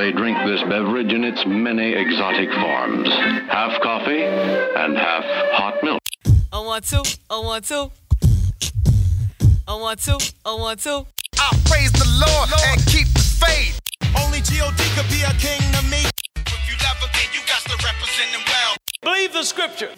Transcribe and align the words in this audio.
they 0.00 0.12
drink 0.12 0.38
this 0.46 0.62
beverage 0.62 1.12
in 1.12 1.24
its 1.24 1.44
many 1.44 1.92
exotic 1.92 2.50
forms 2.54 3.06
half 3.50 3.78
coffee 3.82 4.22
and 4.22 4.96
half 4.96 5.22
hot 5.52 5.78
milk. 5.82 6.00
I 6.50 6.58
want 6.60 6.86
to, 6.86 7.18
I 7.28 7.38
want 7.38 7.66
to. 7.66 7.90
I 9.68 9.74
want 9.74 10.00
to, 10.04 10.32
I 10.46 10.54
want 10.54 10.80
to. 10.84 11.04
I 11.38 11.48
praise 11.66 11.92
the 11.92 12.08
Lord 12.24 12.48
and 12.68 12.80
keep 12.86 13.08
the 13.08 13.20
faith. 13.20 13.78
Only 14.18 14.40
G.O.D. 14.40 14.82
could 14.96 15.10
be 15.10 15.20
a 15.20 15.34
king 15.34 15.60
to 15.74 15.82
me. 15.90 16.08
If 16.46 16.64
you 16.66 16.76
love 16.80 16.96
him, 16.96 17.10
then 17.12 17.28
you 17.34 17.40
got 17.46 17.60
to 17.68 17.76
represent 17.84 18.30
him 18.30 18.40
well. 18.46 18.76
Believe 19.02 19.34
the 19.34 19.42
scripture. 19.42 19.90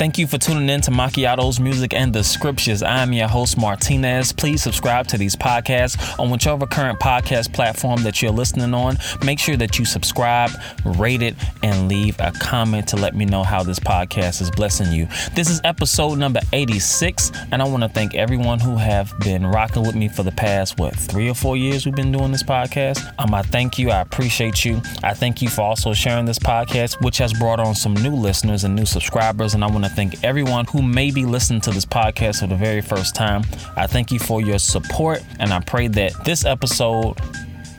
Thank 0.00 0.16
you 0.16 0.26
for 0.26 0.38
tuning 0.38 0.70
in 0.70 0.80
to 0.80 0.90
Macchiato's 0.90 1.60
Music 1.60 1.92
and 1.92 2.10
the 2.10 2.24
Scriptures. 2.24 2.82
I'm 2.82 3.12
your 3.12 3.28
host, 3.28 3.58
Martinez. 3.58 4.32
Please 4.32 4.62
subscribe 4.62 5.06
to 5.08 5.18
these 5.18 5.36
podcasts 5.36 6.18
on 6.18 6.30
whichever 6.30 6.66
current 6.66 6.98
podcast 6.98 7.52
platform 7.52 8.02
that 8.04 8.22
you're 8.22 8.30
listening 8.30 8.72
on. 8.72 8.96
Make 9.22 9.38
sure 9.38 9.58
that 9.58 9.78
you 9.78 9.84
subscribe, 9.84 10.52
rate 10.86 11.20
it, 11.20 11.36
and 11.62 11.86
leave 11.86 12.18
a 12.18 12.32
comment 12.32 12.88
to 12.88 12.96
let 12.96 13.14
me 13.14 13.26
know 13.26 13.42
how 13.42 13.62
this 13.62 13.78
podcast 13.78 14.40
is 14.40 14.50
blessing 14.50 14.90
you. 14.90 15.06
This 15.34 15.50
is 15.50 15.60
episode 15.64 16.18
number 16.18 16.40
86, 16.54 17.30
and 17.52 17.60
I 17.60 17.66
want 17.66 17.82
to 17.82 17.88
thank 17.90 18.14
everyone 18.14 18.58
who 18.58 18.78
have 18.78 19.12
been 19.20 19.46
rocking 19.46 19.82
with 19.82 19.96
me 19.96 20.08
for 20.08 20.22
the 20.22 20.32
past, 20.32 20.78
what, 20.78 20.96
three 20.96 21.28
or 21.28 21.34
four 21.34 21.58
years 21.58 21.84
we've 21.84 21.94
been 21.94 22.10
doing 22.10 22.32
this 22.32 22.42
podcast. 22.42 23.12
Um, 23.18 23.34
I 23.34 23.42
thank 23.42 23.78
you. 23.78 23.90
I 23.90 24.00
appreciate 24.00 24.64
you. 24.64 24.80
I 25.02 25.12
thank 25.12 25.42
you 25.42 25.50
for 25.50 25.60
also 25.60 25.92
sharing 25.92 26.24
this 26.24 26.38
podcast, 26.38 27.04
which 27.04 27.18
has 27.18 27.34
brought 27.34 27.60
on 27.60 27.74
some 27.74 27.92
new 27.92 28.14
listeners 28.14 28.64
and 28.64 28.74
new 28.74 28.86
subscribers, 28.86 29.52
and 29.52 29.62
I 29.62 29.66
want 29.66 29.84
to 29.84 29.89
thank 29.94 30.22
everyone 30.24 30.66
who 30.66 30.82
may 30.82 31.10
be 31.10 31.24
listening 31.24 31.60
to 31.62 31.70
this 31.70 31.84
podcast 31.84 32.40
for 32.40 32.46
the 32.46 32.56
very 32.56 32.80
first 32.80 33.14
time. 33.14 33.42
I 33.76 33.86
thank 33.86 34.10
you 34.10 34.18
for 34.18 34.40
your 34.40 34.58
support, 34.58 35.22
and 35.38 35.52
I 35.52 35.60
pray 35.60 35.88
that 35.88 36.24
this 36.24 36.44
episode 36.44 37.16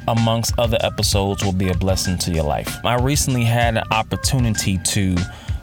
amongst 0.08 0.58
other 0.58 0.78
episodes 0.82 1.44
will 1.44 1.54
be 1.54 1.70
a 1.70 1.74
blessing 1.74 2.18
to 2.20 2.32
your 2.32 2.44
life. 2.44 2.84
I 2.86 2.96
recently 2.96 3.44
had 3.44 3.78
an 3.78 3.84
opportunity 3.92 4.78
to 4.78 5.16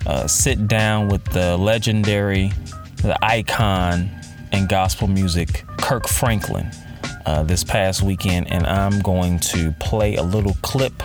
uh, 0.06 0.26
sit 0.26 0.68
down 0.68 1.08
with 1.08 1.24
the 1.26 1.56
legendary, 1.56 2.52
the 2.96 3.16
icon 3.22 4.10
in 4.52 4.66
gospel 4.66 5.08
music, 5.08 5.64
Kirk 5.78 6.08
Franklin, 6.08 6.70
uh, 7.26 7.42
this 7.42 7.62
past 7.62 8.02
weekend, 8.02 8.50
and 8.50 8.66
I'm 8.66 9.00
going 9.00 9.38
to 9.40 9.72
play 9.80 10.16
a 10.16 10.22
little 10.22 10.56
clip 10.62 11.02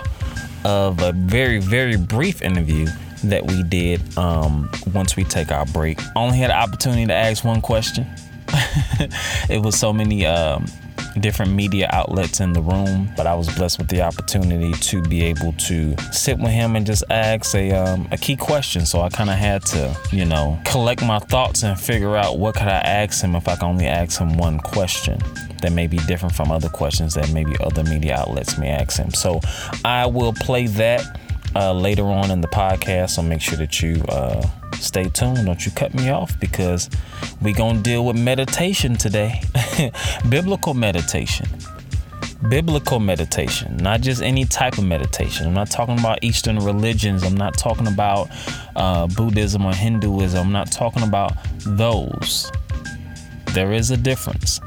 of 0.64 1.02
a 1.02 1.12
very, 1.12 1.60
very 1.60 1.98
brief 1.98 2.42
interview 2.42 2.88
that 3.24 3.46
we 3.48 3.64
did 3.64 4.18
um, 4.18 4.70
once 4.94 5.16
we 5.16 5.24
take 5.24 5.52
our 5.52 5.66
break. 5.68 6.00
Only 6.16 6.38
had 6.38 6.50
the 6.50 6.58
opportunity 6.58 7.06
to 7.08 7.14
ask 7.14 7.44
one 7.44 7.62
question. 7.62 8.06
it 9.50 9.64
was 9.64 9.78
so 9.78 9.94
many 9.94 10.26
um, 10.26 10.66
different 11.20 11.54
media 11.54 11.88
outlets 11.92 12.40
in 12.40 12.54
the 12.54 12.62
room, 12.62 13.12
but 13.16 13.28
I 13.28 13.36
was 13.36 13.54
blessed 13.56 13.78
with 13.78 13.88
the 13.88 14.02
opportunity 14.02 14.74
to 14.74 15.02
be 15.02 15.24
able 15.24 15.54
to 15.54 15.96
sit 16.12 16.38
with 16.38 16.52
him 16.52 16.76
and 16.76 16.86
just 16.86 17.04
ask 17.10 17.56
a, 17.56 17.72
um, 17.72 18.08
a 18.12 18.18
key 18.18 18.36
question. 18.36 18.86
So 18.86 19.02
I 19.02 19.10
kind 19.10 19.30
of 19.30 19.38
had 19.38 19.66
to, 19.68 19.96
you 20.12 20.26
know, 20.26 20.60
collect 20.66 21.04
my 21.04 21.20
thoughts 21.20 21.64
and 21.64 21.80
figure 21.80 22.16
out 22.16 22.40
what 22.40 22.56
could 22.56 22.68
I 22.68 22.80
ask 22.80 23.24
him 23.24 23.36
if 23.36 23.48
I 23.48 23.56
can 23.56 23.70
only 23.70 23.88
ask 23.88 24.20
him 24.20 24.38
one 24.38 24.60
question 24.60 25.20
that 25.62 25.72
may 25.72 25.88
be 25.88 25.98
different 25.98 26.36
from 26.36 26.52
other 26.52 26.70
questions 26.70 27.14
that 27.14 27.32
maybe 27.32 27.56
other 27.62 27.84
media 27.84 28.18
outlets 28.18 28.58
may 28.58 28.70
ask 28.70 28.98
him. 28.98 29.12
So 29.12 29.40
I 29.86 30.06
will 30.06 30.34
play 30.34 30.68
that 30.68 31.20
uh, 31.56 31.74
later 31.74 32.04
on 32.06 32.32
in 32.32 32.42
the 32.42 32.48
podcast. 32.48 33.12
So 33.12 33.22
make 33.22 33.42
sure 33.42 33.58
that 33.58 33.82
you 33.82 34.04
uh, 34.10 34.46
stay 34.74 35.06
tuned. 35.06 35.46
Don't 35.46 35.66
you 35.66 35.72
cut 35.72 35.94
me 35.94 36.10
off 36.10 36.40
because 36.40 36.90
we're 37.42 37.54
going 37.54 37.78
to 37.78 37.84
deal 37.84 38.06
with 38.06 38.18
meditation 38.18 38.96
today. 38.96 39.42
Biblical 40.30 40.74
meditation. 40.74 41.48
Biblical 42.50 43.00
meditation, 43.00 43.78
not 43.78 44.02
just 44.02 44.22
any 44.22 44.44
type 44.44 44.78
of 44.78 44.84
meditation. 44.84 45.48
I'm 45.48 45.54
not 45.54 45.72
talking 45.72 45.98
about 45.98 46.22
Eastern 46.24 46.60
religions. 46.60 47.24
I'm 47.24 47.38
not 47.38 47.58
talking 47.58 47.88
about 47.88 48.30
uh, 48.76 49.08
Buddhism 49.08 49.66
or 49.66 49.74
Hinduism. 49.74 50.48
I'm 50.48 50.52
not 50.52 50.70
talking 50.70 51.04
about 51.04 51.32
those. 51.60 52.52
There 53.54 53.72
is 53.72 53.92
a 53.92 53.98
difference. 53.98 54.60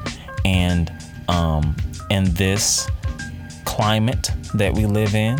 And 0.43 0.91
um, 1.27 1.75
in 2.09 2.33
this 2.33 2.87
climate 3.65 4.31
that 4.55 4.73
we 4.73 4.87
live 4.87 5.13
in, 5.13 5.37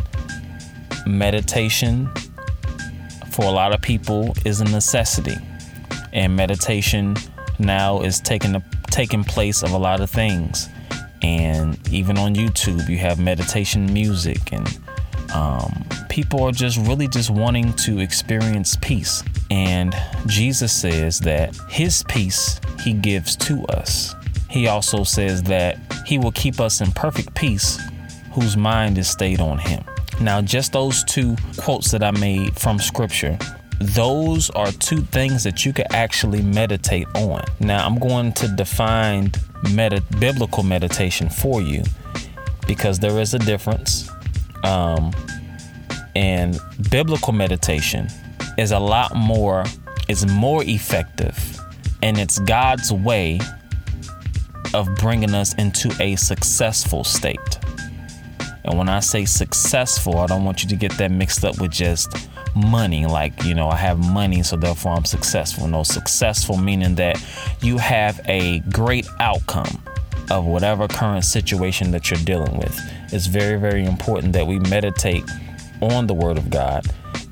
meditation 1.08 2.10
for 3.32 3.46
a 3.46 3.52
lot 3.52 3.72
of 3.72 3.82
people 3.82 4.34
is 4.46 4.62
a 4.62 4.66
necessity. 4.66 5.38
And 6.12 6.36
meditation 6.36 7.16
now 7.60 8.02
is 8.02 8.20
taking 8.20 8.62
taking 8.90 9.24
place 9.24 9.62
of 9.64 9.72
a 9.74 9.78
lot 9.78 10.02
of 10.02 10.10
things. 10.10 10.70
And 11.22 11.78
even 11.92 12.18
on 12.18 12.36
youtube 12.36 12.90
you 12.90 12.98
have 12.98 13.20
meditation 13.20 13.92
music 13.92 14.52
and 14.52 14.80
um, 15.34 15.86
people 16.10 16.42
are 16.44 16.52
just 16.52 16.78
really 16.88 17.08
just 17.08 17.30
wanting 17.30 17.74
to 17.74 18.00
experience 18.00 18.76
peace. 18.82 19.24
And 19.52 19.96
jesus 20.26 20.74
says 20.74 21.20
that 21.20 21.56
his 21.70 22.04
peace 22.08 22.60
he 22.82 22.94
gives 22.94 23.36
to 23.38 23.64
us. 23.66 24.16
He 24.50 24.68
also 24.68 25.04
says 25.04 25.44
that 25.44 25.78
he 26.08 26.18
will 26.18 26.32
keep 26.32 26.60
us 26.60 26.82
in 26.82 26.92
perfect 26.92 27.36
peace 27.36 27.80
whose 28.32 28.58
mind 28.58 28.98
is 28.98 29.10
stayed 29.10 29.42
on 29.42 29.58
him 29.60 29.84
now, 30.20 30.42
just 30.42 30.74
those 30.74 31.04
two 31.04 31.36
quotes 31.58 31.92
that 31.92 32.04
I 32.04 32.12
made 32.12 32.60
from 32.60 32.80
scripture, 32.80 33.38
those 33.80 34.50
are 34.52 34.72
two 34.72 35.02
things 35.02 35.44
that 35.44 35.66
you 35.66 35.74
could 35.74 35.86
actually 35.92 36.42
meditate 36.42 37.08
on. 37.16 37.44
Now, 37.60 37.86
I'm 37.86 38.00
going 38.00 38.34
to 38.34 38.48
define 38.48 39.32
biblical 40.20 40.64
meditation 40.64 41.30
for 41.30 41.62
you 41.62 41.84
because 42.68 43.00
there 43.00 43.20
is 43.20 43.34
a 43.34 43.40
difference. 43.40 44.10
Um, 44.64 45.12
and 46.16 46.60
biblical 46.90 47.34
meditation 47.34 48.08
is 48.58 48.72
a 48.72 48.80
lot 48.80 49.16
more, 49.16 49.66
is 50.08 50.26
more 50.26 50.64
effective, 50.64 51.60
and 52.02 52.18
it's 52.18 52.40
God's 52.40 52.92
way 52.92 53.40
of 54.74 54.88
bringing 54.96 55.36
us 55.36 55.54
into 55.56 55.92
a 56.02 56.16
successful 56.16 57.04
state. 57.04 57.60
And 58.68 58.78
when 58.78 58.90
I 58.90 59.00
say 59.00 59.26
successful, 59.26 60.18
I 60.18 60.28
don't 60.28 60.44
want 60.44 60.62
you 60.62 60.70
to 60.70 60.76
get 60.76 60.92
that 60.98 61.10
mixed 61.10 61.46
up 61.46 61.60
with 61.60 61.72
just 61.72 62.14
money. 62.54 63.06
Like, 63.06 63.44
you 63.44 63.54
know, 63.54 63.70
I 63.70 63.78
have 63.78 63.98
money, 63.98 64.44
so 64.44 64.58
therefore 64.58 64.94
I'm 64.94 65.06
successful. 65.06 65.68
No, 65.68 65.84
successful 65.84 66.58
meaning 66.58 66.96
that 66.96 67.24
you 67.62 67.78
have 67.78 68.20
a 68.26 68.60
great 68.72 69.08
outcome 69.20 69.82
of 70.30 70.46
whatever 70.46 70.88
current 70.88 71.24
situation 71.24 71.92
that 71.92 72.12
you're 72.12 72.20
dealing 72.20 72.58
with. 72.58 72.78
It's 73.14 73.28
very, 73.28 73.58
very 73.58 73.86
important 73.86 74.34
that 74.34 74.46
we 74.46 74.60
meditate 74.60 75.24
on 75.82 76.08
the 76.08 76.14
Word 76.14 76.38
of 76.38 76.50
God. 76.50 76.86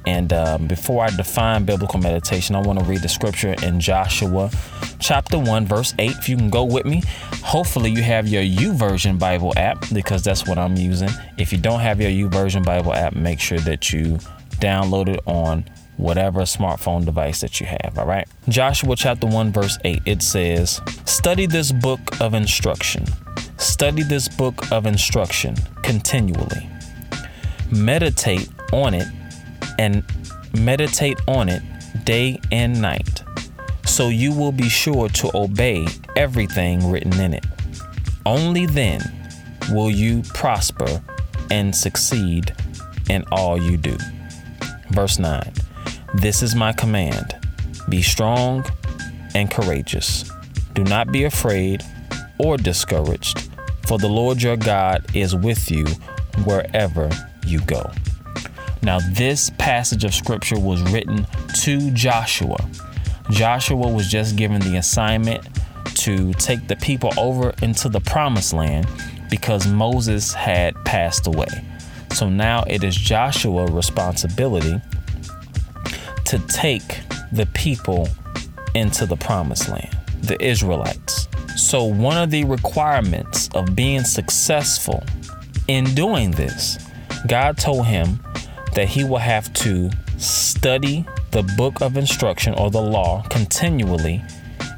And 0.06 0.32
um, 0.34 0.68
before 0.68 1.04
I 1.04 1.10
define 1.10 1.66
biblical 1.66 2.00
meditation, 2.00 2.56
I 2.56 2.62
want 2.62 2.80
to 2.80 2.86
read 2.86 3.02
the 3.02 3.10
scripture 3.10 3.56
in 3.64 3.80
Joshua 3.80 4.52
chapter 5.00 5.40
1, 5.40 5.66
verse 5.66 5.94
8. 5.98 6.12
If 6.12 6.30
you 6.30 6.38
can 6.38 6.50
go 6.50 6.64
with 6.64 6.86
me, 6.86 7.02
hopefully 7.44 7.92
you 7.92 8.04
have 8.04 8.28
your 8.28 8.44
YouVersion 8.44 9.18
Bible 9.18 9.54
app 9.58 9.84
because 9.94 10.24
that's 10.24 10.48
what 10.48 10.58
I'm 10.58 10.76
using. 10.76 11.10
If 11.38 11.52
you 11.52 11.58
don't 11.58 11.80
have 11.80 12.00
your 12.00 12.12
YouVersion 12.12 12.64
Bible 12.64 12.94
app, 12.94 13.16
make 13.16 13.40
sure 13.40 13.60
that 13.60 13.92
you 13.92 14.20
download 14.60 15.10
it 15.10 15.22
on 15.26 15.66
whatever 15.98 16.42
smartphone 16.42 17.06
device 17.06 17.42
that 17.42 17.60
you 17.60 17.66
have. 17.66 17.98
All 17.98 18.06
right. 18.06 18.28
Joshua 18.50 18.96
chapter 18.96 19.28
1, 19.28 19.52
verse 19.52 19.78
8, 19.84 20.02
it 20.06 20.22
says, 20.22 20.82
Study 21.06 21.46
this 21.46 21.72
book 21.72 22.00
of 22.22 22.34
instruction. 22.34 23.06
Study 23.58 24.04
this 24.04 24.28
book 24.28 24.72
of 24.72 24.86
instruction 24.86 25.56
continually. 25.82 26.70
Meditate 27.72 28.50
on 28.72 28.94
it 28.94 29.08
and 29.80 30.04
meditate 30.54 31.20
on 31.28 31.50
it 31.50 31.62
day 32.06 32.40
and 32.52 32.82
night, 32.82 33.24
so 33.86 34.10
you 34.10 34.34
will 34.34 34.52
be 34.52 34.70
sure 34.70 35.10
to 35.10 35.36
obey 35.36 35.88
everything 36.16 36.90
written 36.90 37.20
in 37.20 37.34
it. 37.34 37.46
Only 38.26 38.66
then 38.66 39.02
will 39.72 39.90
you 39.90 40.22
prosper 40.34 41.02
and 41.52 41.76
succeed 41.76 42.56
in 43.10 43.24
all 43.32 43.62
you 43.62 43.78
do. 43.78 43.98
Verse 44.92 45.20
9 45.20 45.52
This 46.16 46.42
is 46.42 46.56
my 46.56 46.72
command 46.74 47.36
be 47.90 48.02
strong 48.02 48.66
and 49.36 49.52
courageous. 49.52 50.30
Do 50.74 50.84
not 50.84 51.12
be 51.12 51.24
afraid 51.26 51.84
or 52.40 52.58
discouraged, 52.58 53.50
for 53.88 53.98
the 53.98 54.08
Lord 54.08 54.42
your 54.42 54.58
God 54.58 55.06
is 55.16 55.36
with 55.36 55.70
you 55.70 55.86
wherever 56.44 57.10
you 57.46 57.62
go. 57.62 57.92
Now, 58.82 59.00
this 59.14 59.50
passage 59.58 60.04
of 60.04 60.14
scripture 60.14 60.60
was 60.60 60.82
written 60.92 61.26
to 61.62 61.92
Joshua. 61.92 62.58
Joshua 63.32 63.88
was 63.88 64.08
just 64.08 64.36
given 64.36 64.62
the 64.62 64.78
assignment 64.78 65.48
to 65.96 66.34
take 66.34 66.68
the 66.68 66.76
people 66.76 67.12
over 67.18 67.54
into 67.62 67.90
the 67.90 68.00
promised 68.00 68.54
land 68.54 68.88
because 69.30 69.66
Moses 69.68 70.34
had 70.34 70.76
passed 70.86 71.26
away. 71.26 71.48
So 72.12 72.30
now 72.30 72.64
it 72.68 72.84
is 72.84 72.96
Joshua's 72.96 73.72
responsibility 73.72 74.80
to 76.26 76.40
take 76.48 77.02
the 77.32 77.48
people 77.54 78.08
into 78.74 79.06
the 79.06 79.18
promised 79.18 79.70
land, 79.70 79.98
the 80.22 80.42
Israelites. 80.44 81.28
So, 81.56 81.86
one 81.86 82.18
of 82.18 82.32
the 82.32 82.44
requirements 82.44 83.50
of 83.56 83.76
being 83.76 84.04
successful 84.04 85.04
in 85.68 85.86
doing 85.96 86.32
this, 86.32 86.78
God 87.28 87.58
told 87.58 87.86
him 87.86 88.20
that 88.74 88.88
he 88.88 89.04
will 89.04 89.18
have 89.18 89.52
to 89.54 89.90
study 90.18 91.06
the 91.32 91.44
book 91.58 91.82
of 91.82 91.98
instruction 91.98 92.54
or 92.54 92.70
the 92.70 92.82
law 92.82 93.24
continually 93.30 94.24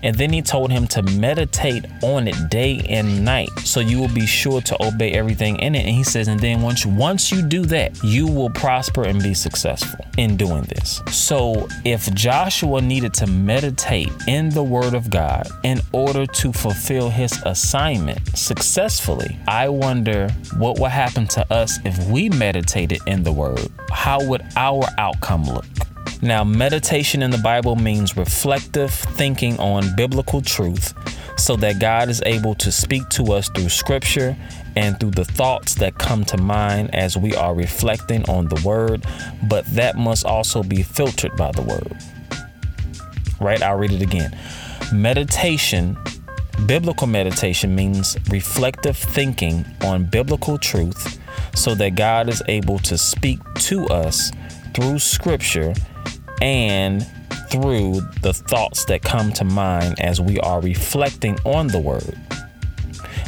and 0.04 0.16
then 0.16 0.32
he 0.32 0.42
told 0.42 0.72
him 0.72 0.88
to 0.88 1.02
meditate 1.02 1.86
on 2.02 2.28
it 2.28 2.50
day 2.50 2.86
and 2.90 3.24
night 3.24 3.50
so 3.64 3.80
you 3.80 4.00
will 4.00 4.14
be 4.14 4.26
sure 4.26 4.62
to 4.62 4.86
obey 4.86 5.12
everything 5.12 5.58
in 5.60 5.76
it. 5.76 5.86
And 5.86 5.96
he 5.96 6.04
says, 6.04 6.28
and 6.28 6.40
then 6.40 6.62
once 6.62 6.86
once 6.86 7.32
you 7.32 7.42
do 7.42 7.66
that, 7.66 8.02
you 8.04 8.28
will 8.28 8.50
prosper 8.50 9.04
and 9.04 9.22
be 9.22 9.34
successful 9.34 10.06
in 10.18 10.38
doing 10.38 10.64
this. 10.64 11.02
So 11.12 11.68
if 11.86 12.14
Joshua 12.14 12.82
needed 12.82 13.14
to 13.16 13.28
meditate 13.28 14.12
in 14.28 14.50
the 14.50 14.64
word 14.64 14.94
of 14.94 15.10
God 15.10 15.48
in 15.64 15.82
order 15.92 16.26
to 16.26 16.54
fulfill 16.54 17.10
his 17.10 17.42
assignment 17.46 18.38
successfully, 18.38 19.38
I 19.48 19.70
wonder 19.70 20.30
what 20.58 20.80
would 20.80 20.92
happen 20.92 21.28
to 21.28 21.54
us 21.54 21.80
if 21.86 22.08
we 22.10 22.30
meditated 22.30 23.00
in 23.08 23.24
the 23.24 23.32
word. 23.32 23.68
How 23.92 24.24
would 24.26 24.44
our 24.56 24.86
outcome 24.98 25.44
look? 25.44 25.66
Now, 26.22 26.44
meditation 26.44 27.22
in 27.22 27.30
the 27.30 27.38
Bible 27.38 27.76
means 27.76 28.18
reflective 28.18 28.92
thinking 28.92 29.60
on 29.60 29.96
biblical 29.96 30.42
truth 30.42 30.94
so 31.40 31.56
that 31.58 31.80
God 31.80 32.10
is 32.10 32.24
able 32.26 32.56
to 32.56 32.72
speak 32.72 33.08
to 33.10 33.34
us 33.34 33.50
through 33.50 33.70
scripture 33.70 34.36
and 34.76 35.00
through 35.00 35.12
the 35.12 35.26
thoughts 35.26 35.76
that 35.76 36.00
come 36.00 36.26
to 36.26 36.38
mind 36.38 36.94
as 36.96 37.18
we 37.18 37.36
are 37.36 37.54
reflecting 37.54 38.28
on 38.30 38.48
the 38.48 38.60
word, 38.66 39.06
but 39.48 39.64
that 39.68 39.96
must 39.96 40.26
also 40.26 40.64
be 40.64 40.82
filtered 40.82 41.36
by 41.36 41.52
the 41.52 41.62
word. 41.62 41.96
Right? 43.40 43.62
I'll 43.62 43.78
read 43.78 43.92
it 43.92 44.02
again. 44.02 44.36
Meditation, 44.92 45.96
biblical 46.66 47.06
meditation 47.06 47.76
means 47.76 48.18
reflective 48.32 48.98
thinking 48.98 49.66
on 49.82 50.06
biblical 50.06 50.58
truth 50.58 51.20
so 51.56 51.76
that 51.76 51.96
God 51.96 52.28
is 52.28 52.42
able 52.48 52.80
to 52.80 52.98
speak 52.98 53.40
to 53.56 53.86
us 53.86 54.32
through 54.74 54.98
scripture 54.98 55.76
and 56.42 57.06
through 57.50 58.02
the 58.22 58.34
thoughts 58.34 58.86
that 58.86 59.02
come 59.02 59.32
to 59.34 59.44
mind 59.44 60.00
as 60.00 60.20
we 60.20 60.40
are 60.40 60.62
reflecting 60.62 61.38
on 61.46 61.68
the 61.68 61.80
word. 61.80 62.18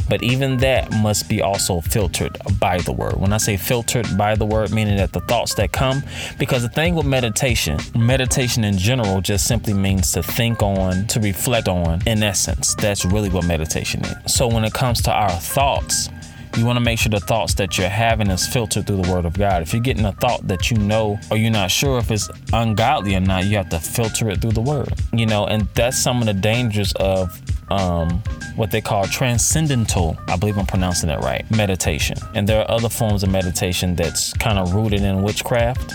But 0.08 0.24
even 0.24 0.56
that 0.56 0.90
must 0.90 1.28
be 1.28 1.40
also 1.40 1.80
filtered 1.80 2.36
by 2.58 2.78
the 2.78 2.92
word. 2.92 3.14
When 3.20 3.32
I 3.32 3.36
say 3.36 3.56
filtered 3.56 4.18
by 4.18 4.34
the 4.34 4.44
word, 4.44 4.72
meaning 4.72 4.96
that 4.96 5.12
the 5.12 5.20
thoughts 5.20 5.54
that 5.54 5.70
come, 5.70 6.02
because 6.36 6.62
the 6.62 6.68
thing 6.68 6.96
with 6.96 7.06
meditation, 7.06 7.78
meditation 7.94 8.64
in 8.64 8.76
general 8.76 9.20
just 9.20 9.46
simply 9.46 9.72
means 9.72 10.10
to 10.12 10.22
think 10.24 10.64
on, 10.64 11.06
to 11.06 11.20
reflect 11.20 11.68
on, 11.68 12.00
in 12.08 12.24
essence. 12.24 12.74
That's 12.74 13.04
really 13.04 13.28
what 13.28 13.44
meditation 13.46 14.04
is. 14.04 14.34
So 14.34 14.48
when 14.48 14.64
it 14.64 14.74
comes 14.74 15.00
to 15.02 15.12
our 15.12 15.30
thoughts, 15.30 16.08
you 16.56 16.66
want 16.66 16.76
to 16.76 16.80
make 16.80 16.98
sure 16.98 17.10
the 17.10 17.20
thoughts 17.20 17.54
that 17.54 17.78
you're 17.78 17.88
having 17.88 18.28
is 18.28 18.46
filtered 18.46 18.86
through 18.86 19.02
the 19.02 19.12
word 19.12 19.24
of 19.24 19.38
God. 19.38 19.62
If 19.62 19.72
you're 19.72 19.82
getting 19.82 20.04
a 20.04 20.12
thought 20.12 20.46
that 20.48 20.70
you 20.70 20.76
know 20.78 21.18
or 21.30 21.36
you're 21.36 21.50
not 21.50 21.70
sure 21.70 21.98
if 21.98 22.10
it's 22.10 22.28
ungodly 22.52 23.14
or 23.14 23.20
not, 23.20 23.44
you 23.44 23.56
have 23.56 23.68
to 23.70 23.78
filter 23.78 24.28
it 24.30 24.40
through 24.40 24.52
the 24.52 24.60
word. 24.60 24.92
You 25.12 25.26
know, 25.26 25.46
and 25.46 25.68
that's 25.74 25.98
some 25.98 26.20
of 26.20 26.26
the 26.26 26.34
dangers 26.34 26.92
of 26.94 27.40
um, 27.70 28.22
what 28.56 28.70
they 28.70 28.80
call 28.80 29.06
transcendental, 29.06 30.18
I 30.26 30.36
believe 30.36 30.58
I'm 30.58 30.66
pronouncing 30.66 31.08
that 31.08 31.20
right, 31.20 31.48
meditation. 31.50 32.18
And 32.34 32.48
there 32.48 32.60
are 32.60 32.70
other 32.70 32.88
forms 32.88 33.22
of 33.22 33.30
meditation 33.30 33.94
that's 33.94 34.32
kind 34.34 34.58
of 34.58 34.74
rooted 34.74 35.02
in 35.02 35.22
witchcraft 35.22 35.94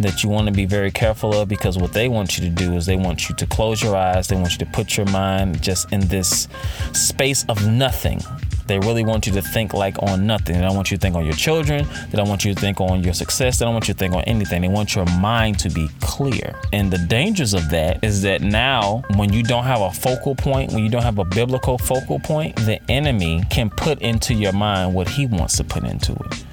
that 0.00 0.22
you 0.22 0.28
want 0.28 0.46
to 0.46 0.52
be 0.52 0.66
very 0.66 0.90
careful 0.90 1.34
of 1.34 1.48
because 1.48 1.78
what 1.78 1.92
they 1.92 2.08
want 2.08 2.36
you 2.36 2.44
to 2.44 2.50
do 2.50 2.74
is 2.74 2.84
they 2.84 2.96
want 2.96 3.28
you 3.28 3.34
to 3.36 3.46
close 3.46 3.82
your 3.82 3.96
eyes, 3.96 4.28
they 4.28 4.36
want 4.36 4.52
you 4.52 4.58
to 4.58 4.66
put 4.66 4.96
your 4.96 5.06
mind 5.06 5.62
just 5.62 5.90
in 5.92 6.00
this 6.08 6.48
space 6.92 7.44
of 7.48 7.66
nothing 7.66 8.20
they 8.66 8.78
really 8.78 9.04
want 9.04 9.26
you 9.26 9.32
to 9.34 9.42
think 9.42 9.74
like 9.74 10.02
on 10.02 10.26
nothing. 10.26 10.56
They 10.56 10.62
don't 10.62 10.76
want 10.76 10.90
you 10.90 10.96
to 10.96 11.00
think 11.00 11.16
on 11.16 11.24
your 11.24 11.34
children. 11.34 11.86
They 12.10 12.16
don't 12.16 12.28
want 12.28 12.44
you 12.44 12.54
to 12.54 12.60
think 12.60 12.80
on 12.80 13.02
your 13.02 13.14
success. 13.14 13.58
They 13.58 13.64
don't 13.64 13.74
want 13.74 13.88
you 13.88 13.94
to 13.94 13.98
think 13.98 14.14
on 14.14 14.22
anything. 14.24 14.62
They 14.62 14.68
want 14.68 14.94
your 14.94 15.06
mind 15.18 15.58
to 15.60 15.70
be 15.70 15.88
clear. 16.00 16.54
And 16.72 16.90
the 16.90 16.98
dangers 16.98 17.54
of 17.54 17.70
that 17.70 18.02
is 18.02 18.22
that 18.22 18.40
now, 18.40 19.02
when 19.16 19.32
you 19.32 19.42
don't 19.42 19.64
have 19.64 19.80
a 19.80 19.90
focal 19.92 20.34
point, 20.34 20.72
when 20.72 20.82
you 20.82 20.90
don't 20.90 21.02
have 21.02 21.18
a 21.18 21.24
biblical 21.24 21.78
focal 21.78 22.18
point, 22.18 22.56
the 22.56 22.80
enemy 22.90 23.42
can 23.50 23.70
put 23.70 24.00
into 24.00 24.34
your 24.34 24.52
mind 24.52 24.94
what 24.94 25.08
he 25.08 25.26
wants 25.26 25.56
to 25.58 25.64
put 25.64 25.84
into 25.84 26.12
it. 26.12 26.44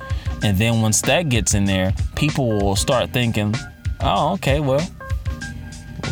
And 0.44 0.58
then 0.58 0.82
once 0.82 1.02
that 1.02 1.30
gets 1.30 1.54
in 1.54 1.66
there, 1.66 1.94
people 2.16 2.60
will 2.60 2.76
start 2.76 3.12
thinking, 3.12 3.56
oh, 4.02 4.34
okay, 4.34 4.60
well, 4.60 4.86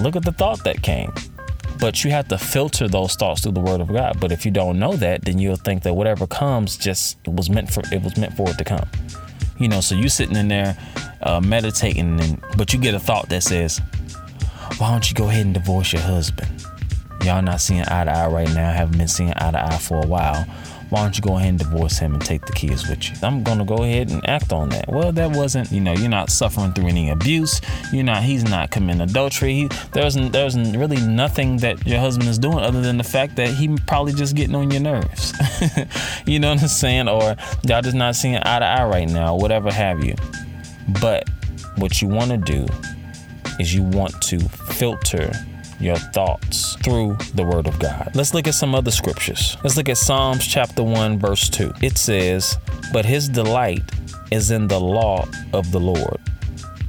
look 0.01 0.15
at 0.15 0.23
the 0.23 0.31
thought 0.31 0.63
that 0.63 0.81
came. 0.81 1.11
But 1.79 2.03
you 2.03 2.11
have 2.11 2.27
to 2.27 2.37
filter 2.37 2.87
those 2.87 3.15
thoughts 3.15 3.41
through 3.41 3.53
the 3.53 3.61
Word 3.61 3.79
of 3.79 3.87
God. 3.87 4.19
But 4.19 4.31
if 4.31 4.45
you 4.45 4.51
don't 4.51 4.79
know 4.79 4.93
that, 4.97 5.23
then 5.23 5.39
you'll 5.39 5.55
think 5.55 5.83
that 5.83 5.93
whatever 5.93 6.27
comes 6.27 6.75
just 6.75 7.17
was 7.25 7.49
meant 7.49 7.71
for 7.71 7.81
it 7.91 8.01
was 8.01 8.17
meant 8.17 8.35
for 8.35 8.49
it 8.49 8.57
to 8.57 8.63
come. 8.63 8.87
You 9.59 9.67
know, 9.67 9.81
so 9.81 9.95
you 9.95 10.09
sitting 10.09 10.35
in 10.35 10.47
there 10.47 10.77
uh, 11.23 11.39
meditating, 11.39 12.19
and 12.19 12.41
but 12.57 12.73
you 12.73 12.79
get 12.79 12.93
a 12.93 12.99
thought 12.99 13.29
that 13.29 13.43
says, 13.43 13.79
"Why 14.77 14.91
don't 14.91 15.09
you 15.09 15.15
go 15.15 15.29
ahead 15.29 15.45
and 15.45 15.53
divorce 15.53 15.93
your 15.93 16.01
husband? 16.01 16.49
Y'all 17.23 17.41
not 17.41 17.59
seeing 17.59 17.81
eye 17.81 18.05
to 18.05 18.11
eye 18.11 18.27
right 18.27 18.47
now. 18.49 18.71
Haven't 18.71 18.97
been 18.97 19.07
seeing 19.07 19.33
eye 19.35 19.51
to 19.51 19.65
eye 19.65 19.77
for 19.77 20.03
a 20.03 20.07
while 20.07 20.45
why 20.89 21.03
don't 21.03 21.15
you 21.15 21.21
go 21.21 21.37
ahead 21.37 21.49
and 21.49 21.59
divorce 21.59 21.99
him 21.99 22.15
and 22.15 22.25
take 22.25 22.45
the 22.45 22.51
kids 22.51 22.87
with 22.89 23.09
you? 23.09 23.15
I'm 23.21 23.43
gonna 23.43 23.65
go 23.65 23.83
ahead 23.83 24.09
and 24.09 24.27
act 24.27 24.51
on 24.51 24.69
that. 24.69 24.87
Well, 24.87 25.11
that 25.11 25.35
wasn't, 25.35 25.71
you 25.71 25.79
know, 25.79 25.93
you're 25.93 26.09
not 26.09 26.29
suffering 26.29 26.73
through 26.73 26.87
any 26.87 27.09
abuse. 27.09 27.61
You're 27.93 28.03
not, 28.03 28.23
he's 28.23 28.43
not 28.43 28.71
committing 28.71 29.01
adultery. 29.01 29.53
He, 29.53 29.69
there's, 29.91 30.15
there's 30.15 30.57
really 30.57 30.99
nothing 31.05 31.57
that 31.57 31.85
your 31.85 31.99
husband 31.99 32.27
is 32.27 32.39
doing 32.39 32.59
other 32.59 32.81
than 32.81 32.97
the 32.97 33.03
fact 33.03 33.35
that 33.35 33.49
he 33.49 33.75
probably 33.85 34.13
just 34.13 34.35
getting 34.35 34.55
on 34.55 34.71
your 34.71 34.81
nerves. 34.81 35.33
you 36.25 36.39
know 36.39 36.53
what 36.53 36.61
I'm 36.61 36.67
saying? 36.67 37.07
Or 37.07 37.35
y'all 37.63 37.81
just 37.81 37.95
not 37.95 38.15
seeing 38.15 38.37
eye 38.37 38.59
to 38.59 38.65
eye 38.65 38.85
right 38.85 39.07
now, 39.07 39.35
whatever 39.35 39.71
have 39.71 40.03
you. 40.03 40.15
But 41.01 41.29
what 41.75 42.01
you 42.01 42.07
wanna 42.07 42.37
do 42.37 42.65
is 43.59 43.75
you 43.75 43.83
want 43.83 44.19
to 44.23 44.39
filter 44.39 45.31
your 45.79 45.95
thoughts 45.95 46.75
through 46.77 47.17
the 47.35 47.43
Word 47.43 47.67
of 47.67 47.79
God. 47.79 48.11
Let's 48.13 48.33
look 48.33 48.47
at 48.47 48.53
some 48.53 48.75
other 48.75 48.91
scriptures. 48.91 49.57
Let's 49.63 49.77
look 49.77 49.89
at 49.89 49.97
Psalms 49.97 50.45
chapter 50.45 50.83
1, 50.83 51.19
verse 51.19 51.49
2. 51.49 51.71
It 51.81 51.97
says, 51.97 52.57
But 52.91 53.05
his 53.05 53.29
delight 53.29 53.83
is 54.31 54.51
in 54.51 54.67
the 54.67 54.79
law 54.79 55.25
of 55.53 55.71
the 55.71 55.79
Lord, 55.79 56.19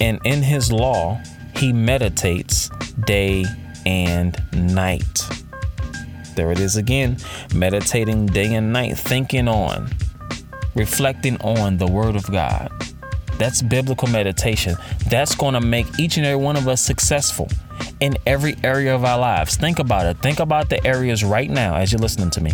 and 0.00 0.18
in 0.24 0.42
his 0.42 0.72
law 0.72 1.20
he 1.56 1.72
meditates 1.72 2.70
day 3.06 3.44
and 3.86 4.40
night. 4.52 5.20
There 6.34 6.50
it 6.50 6.60
is 6.60 6.76
again, 6.76 7.18
meditating 7.54 8.26
day 8.26 8.54
and 8.54 8.72
night, 8.72 8.98
thinking 8.98 9.48
on, 9.48 9.88
reflecting 10.74 11.40
on 11.42 11.76
the 11.76 11.86
Word 11.86 12.16
of 12.16 12.30
God. 12.30 12.70
That's 13.38 13.62
biblical 13.62 14.08
meditation. 14.08 14.76
That's 15.08 15.34
going 15.34 15.54
to 15.54 15.60
make 15.60 15.86
each 15.98 16.18
and 16.18 16.26
every 16.26 16.42
one 16.42 16.56
of 16.56 16.68
us 16.68 16.82
successful 16.82 17.48
in 18.00 18.16
every 18.26 18.56
area 18.64 18.94
of 18.94 19.04
our 19.04 19.18
lives. 19.18 19.56
Think 19.56 19.78
about 19.78 20.06
it. 20.06 20.18
Think 20.22 20.40
about 20.40 20.68
the 20.68 20.84
areas 20.86 21.22
right 21.22 21.50
now 21.50 21.76
as 21.76 21.92
you're 21.92 22.00
listening 22.00 22.30
to 22.30 22.40
me. 22.40 22.52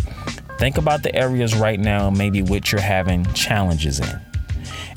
Think 0.59 0.77
about 0.77 1.03
the 1.03 1.15
areas 1.15 1.55
right 1.55 1.79
now, 1.79 2.09
maybe 2.09 2.41
which 2.41 2.71
you're 2.71 2.81
having 2.81 3.25
challenges 3.33 3.99
in, 3.99 4.19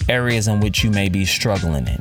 areas 0.08 0.48
in 0.48 0.60
which 0.60 0.82
you 0.82 0.90
may 0.90 1.08
be 1.08 1.24
struggling 1.24 1.86
in. 1.86 2.00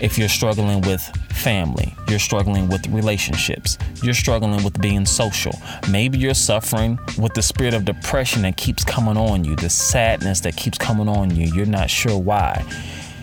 If 0.00 0.16
you're 0.16 0.28
struggling 0.28 0.80
with 0.82 1.02
family, 1.32 1.94
you're 2.08 2.20
struggling 2.20 2.68
with 2.68 2.86
relationships, 2.88 3.76
you're 4.02 4.14
struggling 4.14 4.62
with 4.62 4.80
being 4.80 5.04
social. 5.04 5.52
Maybe 5.90 6.18
you're 6.18 6.34
suffering 6.34 6.98
with 7.18 7.34
the 7.34 7.42
spirit 7.42 7.74
of 7.74 7.84
depression 7.84 8.42
that 8.42 8.56
keeps 8.56 8.84
coming 8.84 9.16
on 9.16 9.44
you, 9.44 9.56
the 9.56 9.68
sadness 9.68 10.40
that 10.40 10.56
keeps 10.56 10.78
coming 10.78 11.08
on 11.08 11.34
you. 11.34 11.52
You're 11.52 11.66
not 11.66 11.90
sure 11.90 12.18
why. 12.18 12.62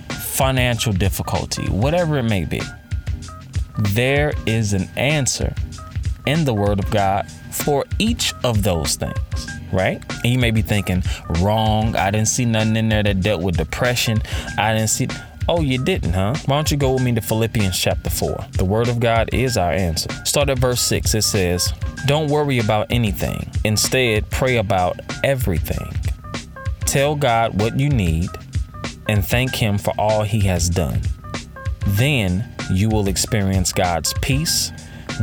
Financial 0.10 0.92
difficulty, 0.92 1.64
whatever 1.70 2.18
it 2.18 2.24
may 2.24 2.44
be 2.44 2.62
there 3.78 4.34
is 4.46 4.74
an 4.74 4.90
answer 4.96 5.54
in 6.26 6.46
the 6.46 6.54
Word 6.54 6.80
of 6.80 6.90
God 6.90 7.30
for 7.52 7.86
each 8.00 8.34
of 8.44 8.64
those 8.64 8.96
things, 8.96 9.48
right? 9.72 10.04
And 10.24 10.34
you 10.34 10.40
may 10.40 10.52
be 10.52 10.62
thinking, 10.62 11.04
wrong, 11.40 11.96
I 11.96 12.12
didn't 12.12 12.28
see 12.28 12.46
nothing 12.46 12.76
in 12.76 12.90
there 12.90 13.04
that 13.04 13.22
dealt 13.22 13.42
with 13.42 13.58
depression. 13.58 14.22
I 14.58 14.74
didn't 14.74 14.90
see. 14.90 15.08
Oh, 15.48 15.62
you 15.62 15.84
didn't, 15.84 16.14
huh? 16.14 16.34
Why 16.48 16.56
don't 16.56 16.72
you 16.72 16.78
go 16.78 16.94
with 16.94 17.04
me 17.04 17.14
to 17.14 17.22
Philippians 17.22 17.78
chapter 17.80 18.10
4? 18.10 18.48
The 18.54 18.66
Word 18.66 18.88
of 18.88 19.00
God 19.00 19.30
is 19.32 19.58
our 19.58 19.72
answer. 19.72 20.10
Start 20.26 20.50
at 20.50 20.58
verse 20.58 20.82
6. 20.82 21.14
It 21.14 21.22
says, 21.22 21.72
Don't 22.08 22.32
worry 22.32 22.58
about 22.58 22.88
anything. 22.90 23.52
Instead, 23.64 24.28
pray 24.32 24.58
about 24.58 25.00
everything. 25.24 25.94
Tell 26.82 27.16
God 27.16 27.60
what 27.62 27.80
you 27.80 27.90
need 27.90 28.30
and 29.08 29.26
thank 29.26 29.54
Him 29.54 29.78
for 29.78 29.94
all 30.00 30.24
He 30.24 30.42
has 30.42 30.68
done. 30.70 31.02
Then 31.88 32.48
you 32.72 32.90
will 32.90 33.08
experience 33.08 33.72
God's 33.74 34.14
peace, 34.22 34.72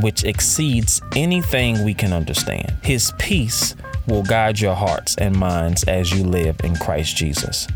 which 0.01 0.23
exceeds 0.23 1.01
anything 1.15 1.83
we 1.83 1.93
can 1.93 2.13
understand. 2.13 2.73
His 2.83 3.13
peace 3.19 3.75
will 4.07 4.23
guide 4.23 4.59
your 4.59 4.75
hearts 4.75 5.15
and 5.17 5.35
minds 5.35 5.83
as 5.85 6.11
you 6.11 6.23
live 6.23 6.59
in 6.63 6.75
Christ 6.75 7.15
Jesus. 7.15 7.67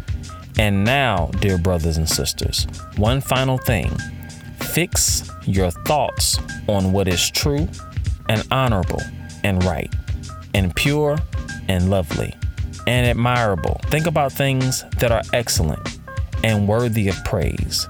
And 0.57 0.83
now, 0.83 1.27
dear 1.39 1.57
brothers 1.57 1.97
and 1.97 2.09
sisters, 2.09 2.65
one 2.95 3.21
final 3.21 3.57
thing 3.57 3.95
Fix 4.77 5.29
your 5.45 5.71
thoughts 5.71 6.37
on 6.67 6.91
what 6.91 7.07
is 7.07 7.31
true 7.31 7.67
and 8.29 8.45
honorable 8.51 9.01
and 9.43 9.63
right 9.63 9.91
and 10.53 10.75
pure 10.75 11.17
and 11.67 11.89
lovely 11.89 12.35
and 12.85 13.07
admirable. 13.07 13.79
Think 13.85 14.07
about 14.07 14.31
things 14.31 14.83
that 14.97 15.11
are 15.11 15.23
excellent 15.33 15.99
and 16.43 16.67
worthy 16.67 17.07
of 17.07 17.15
praise. 17.23 17.87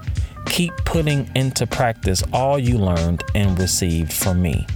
Keep 0.48 0.76
putting 0.84 1.30
into 1.34 1.66
practice 1.66 2.22
all 2.32 2.58
you 2.58 2.78
learned 2.78 3.22
and 3.34 3.58
received 3.58 4.12
from 4.12 4.42
me. 4.42 4.66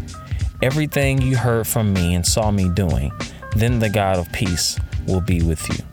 Everything 0.63 1.21
you 1.21 1.37
heard 1.37 1.67
from 1.67 1.93
me 1.93 2.15
and 2.15 2.25
saw 2.25 2.51
me 2.51 2.69
doing, 2.69 3.11
then 3.57 3.79
the 3.81 3.89
God 3.89 4.19
of 4.19 4.31
peace 4.33 4.79
will 5.07 5.21
be 5.21 5.43
with 5.43 5.69
you. 5.69 5.85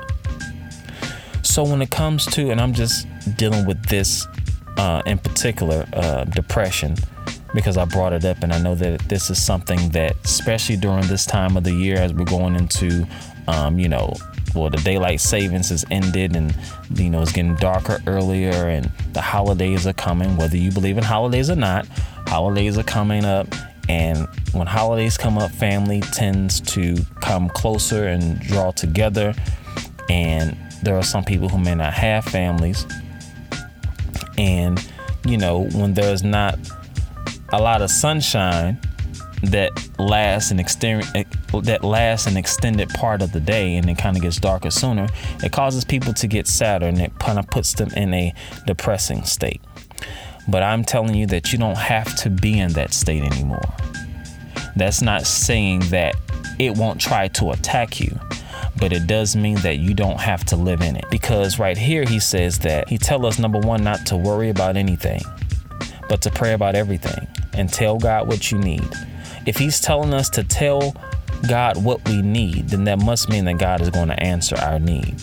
So, 1.42 1.64
when 1.64 1.82
it 1.82 1.90
comes 1.90 2.26
to, 2.28 2.52
and 2.52 2.62
I'm 2.62 2.74
just 2.74 3.08
dealing 3.36 3.66
with 3.66 3.84
this 3.86 4.28
uh, 4.78 5.02
in 5.06 5.18
particular, 5.18 5.86
uh, 5.94 6.26
depression, 6.26 6.96
because 7.54 7.78
I 7.78 7.86
brought 7.86 8.14
it 8.14 8.24
up, 8.26 8.44
and 8.44 8.54
I 8.54 8.60
know 8.60 8.76
that 8.76 9.00
this 9.10 9.30
is 9.30 9.42
something 9.42 9.90
that, 9.90 10.16
especially 10.24 10.78
during 10.78 11.08
this 11.08 11.26
time 11.26 11.58
of 11.58 11.64
the 11.64 11.74
year, 11.74 11.98
as 11.98 12.14
we're 12.14 12.26
going 12.26 12.56
into, 12.56 13.08
um, 13.48 13.80
you 13.80 13.90
know, 13.90 14.14
well, 14.56 14.70
the 14.70 14.78
daylight 14.78 15.22
savings 15.22 15.70
has 15.70 15.86
ended, 15.92 16.36
and 16.36 16.56
you 16.96 17.10
know 17.10 17.22
it's 17.22 17.32
getting 17.32 17.56
darker 17.56 18.00
earlier, 18.08 18.52
and 18.70 18.92
the 19.14 19.22
holidays 19.22 19.86
are 19.86 19.94
coming. 19.94 20.38
Whether 20.38 20.58
you 20.58 20.72
believe 20.72 20.98
in 20.98 21.04
holidays 21.04 21.50
or 21.50 21.56
not, 21.56 21.88
holidays 22.28 22.78
are 22.78 22.84
coming 22.84 23.26
up, 23.26 23.48
and 23.88 24.28
when 24.54 24.68
holidays 24.68 25.18
come 25.18 25.38
up, 25.38 25.52
family 25.52 26.02
tends 26.02 26.62
to 26.62 26.98
come 27.22 27.50
closer 27.50 28.08
and 28.08 28.40
draw 28.40 28.72
together. 28.72 29.34
And 30.10 30.58
there 30.84 30.96
are 30.96 31.04
some 31.04 31.24
people 31.24 31.50
who 31.50 31.60
may 31.60 31.76
not 31.76 31.94
have 31.94 32.26
families, 32.26 32.86
and 34.38 34.84
you 35.26 35.38
know 35.38 35.66
when 35.74 35.94
there's 35.94 36.24
not 36.24 36.58
a 37.52 37.62
lot 37.62 37.82
of 37.82 37.90
sunshine 37.90 38.80
that 39.44 39.72
lasts 40.00 40.52
an 40.52 40.60
extended 40.60 41.08
eh, 41.16 41.24
that 41.64 41.84
lasts 41.84 42.28
an 42.28 42.38
extended 42.38 42.90
part 42.90 43.22
of 43.22 43.32
the 43.32 43.40
day 43.40 43.78
and 43.78 43.90
it 43.90 43.98
kind 43.98 44.16
of 44.16 44.22
gets 44.22 44.38
darker 44.38 44.70
sooner 44.70 45.08
it 45.44 45.52
causes 45.52 45.86
people 45.86 46.14
to 46.14 46.28
get 46.28 46.48
sadder 46.48 46.88
and 46.88 47.00
it 47.00 47.18
kind 47.20 47.40
of 47.40 47.48
puts 47.48 47.74
them 47.74 47.90
in 47.96 48.14
a 48.14 48.34
depressing 48.68 49.24
state. 49.24 49.62
But 50.48 50.64
i'm 50.64 50.84
telling 50.84 51.16
you 51.16 51.26
that 51.28 51.52
you 51.52 51.60
don't 51.60 51.78
have 51.78 52.16
to 52.18 52.30
be 52.30 52.60
in 52.60 52.74
that 52.74 52.94
state 52.94 53.24
anymore. 53.24 53.62
That's 54.76 55.02
not 55.02 55.26
saying 55.26 55.82
that 55.90 56.16
it 56.58 56.78
won't 56.78 57.00
try 57.00 57.28
to 57.30 57.52
attack 57.52 58.00
you 58.00 58.20
but 58.80 58.94
it 58.94 59.08
does 59.08 59.36
mean 59.36 59.56
that 59.58 59.80
you 59.80 59.94
don't 59.94 60.22
have 60.22 60.46
to 60.46 60.56
live 60.56 60.80
in 60.80 60.96
it. 60.96 61.04
Because 61.12 61.60
right 61.60 61.78
here 61.78 62.06
he 62.06 62.18
says 62.18 62.60
that 62.60 62.88
he 62.88 62.98
tell 62.98 63.26
us 63.26 63.38
number 63.38 63.60
one 63.60 63.84
not 63.84 64.06
to 64.06 64.16
worry 64.16 64.50
about 64.50 64.78
anything 64.78 65.22
but 66.10 66.22
to 66.24 66.32
pray 66.32 66.54
about 66.54 66.76
everything 66.76 67.26
and 67.54 67.72
tell 67.72 67.98
god 67.98 68.28
what 68.28 68.52
you 68.52 68.58
need 68.58 68.90
if 69.46 69.58
he's 69.58 69.80
telling 69.80 70.14
us 70.14 70.30
to 70.32 70.44
tell 70.44 70.96
God 71.48 71.84
what 71.84 72.08
we 72.08 72.22
need, 72.22 72.70
then 72.70 72.84
that 72.86 73.00
must 73.00 73.30
mean 73.30 73.46
that 73.46 73.58
God 73.58 73.82
is 73.82 73.90
going 73.90 74.10
to 74.10 74.22
answer 74.22 74.58
our 74.58 74.80
need. 74.80 75.16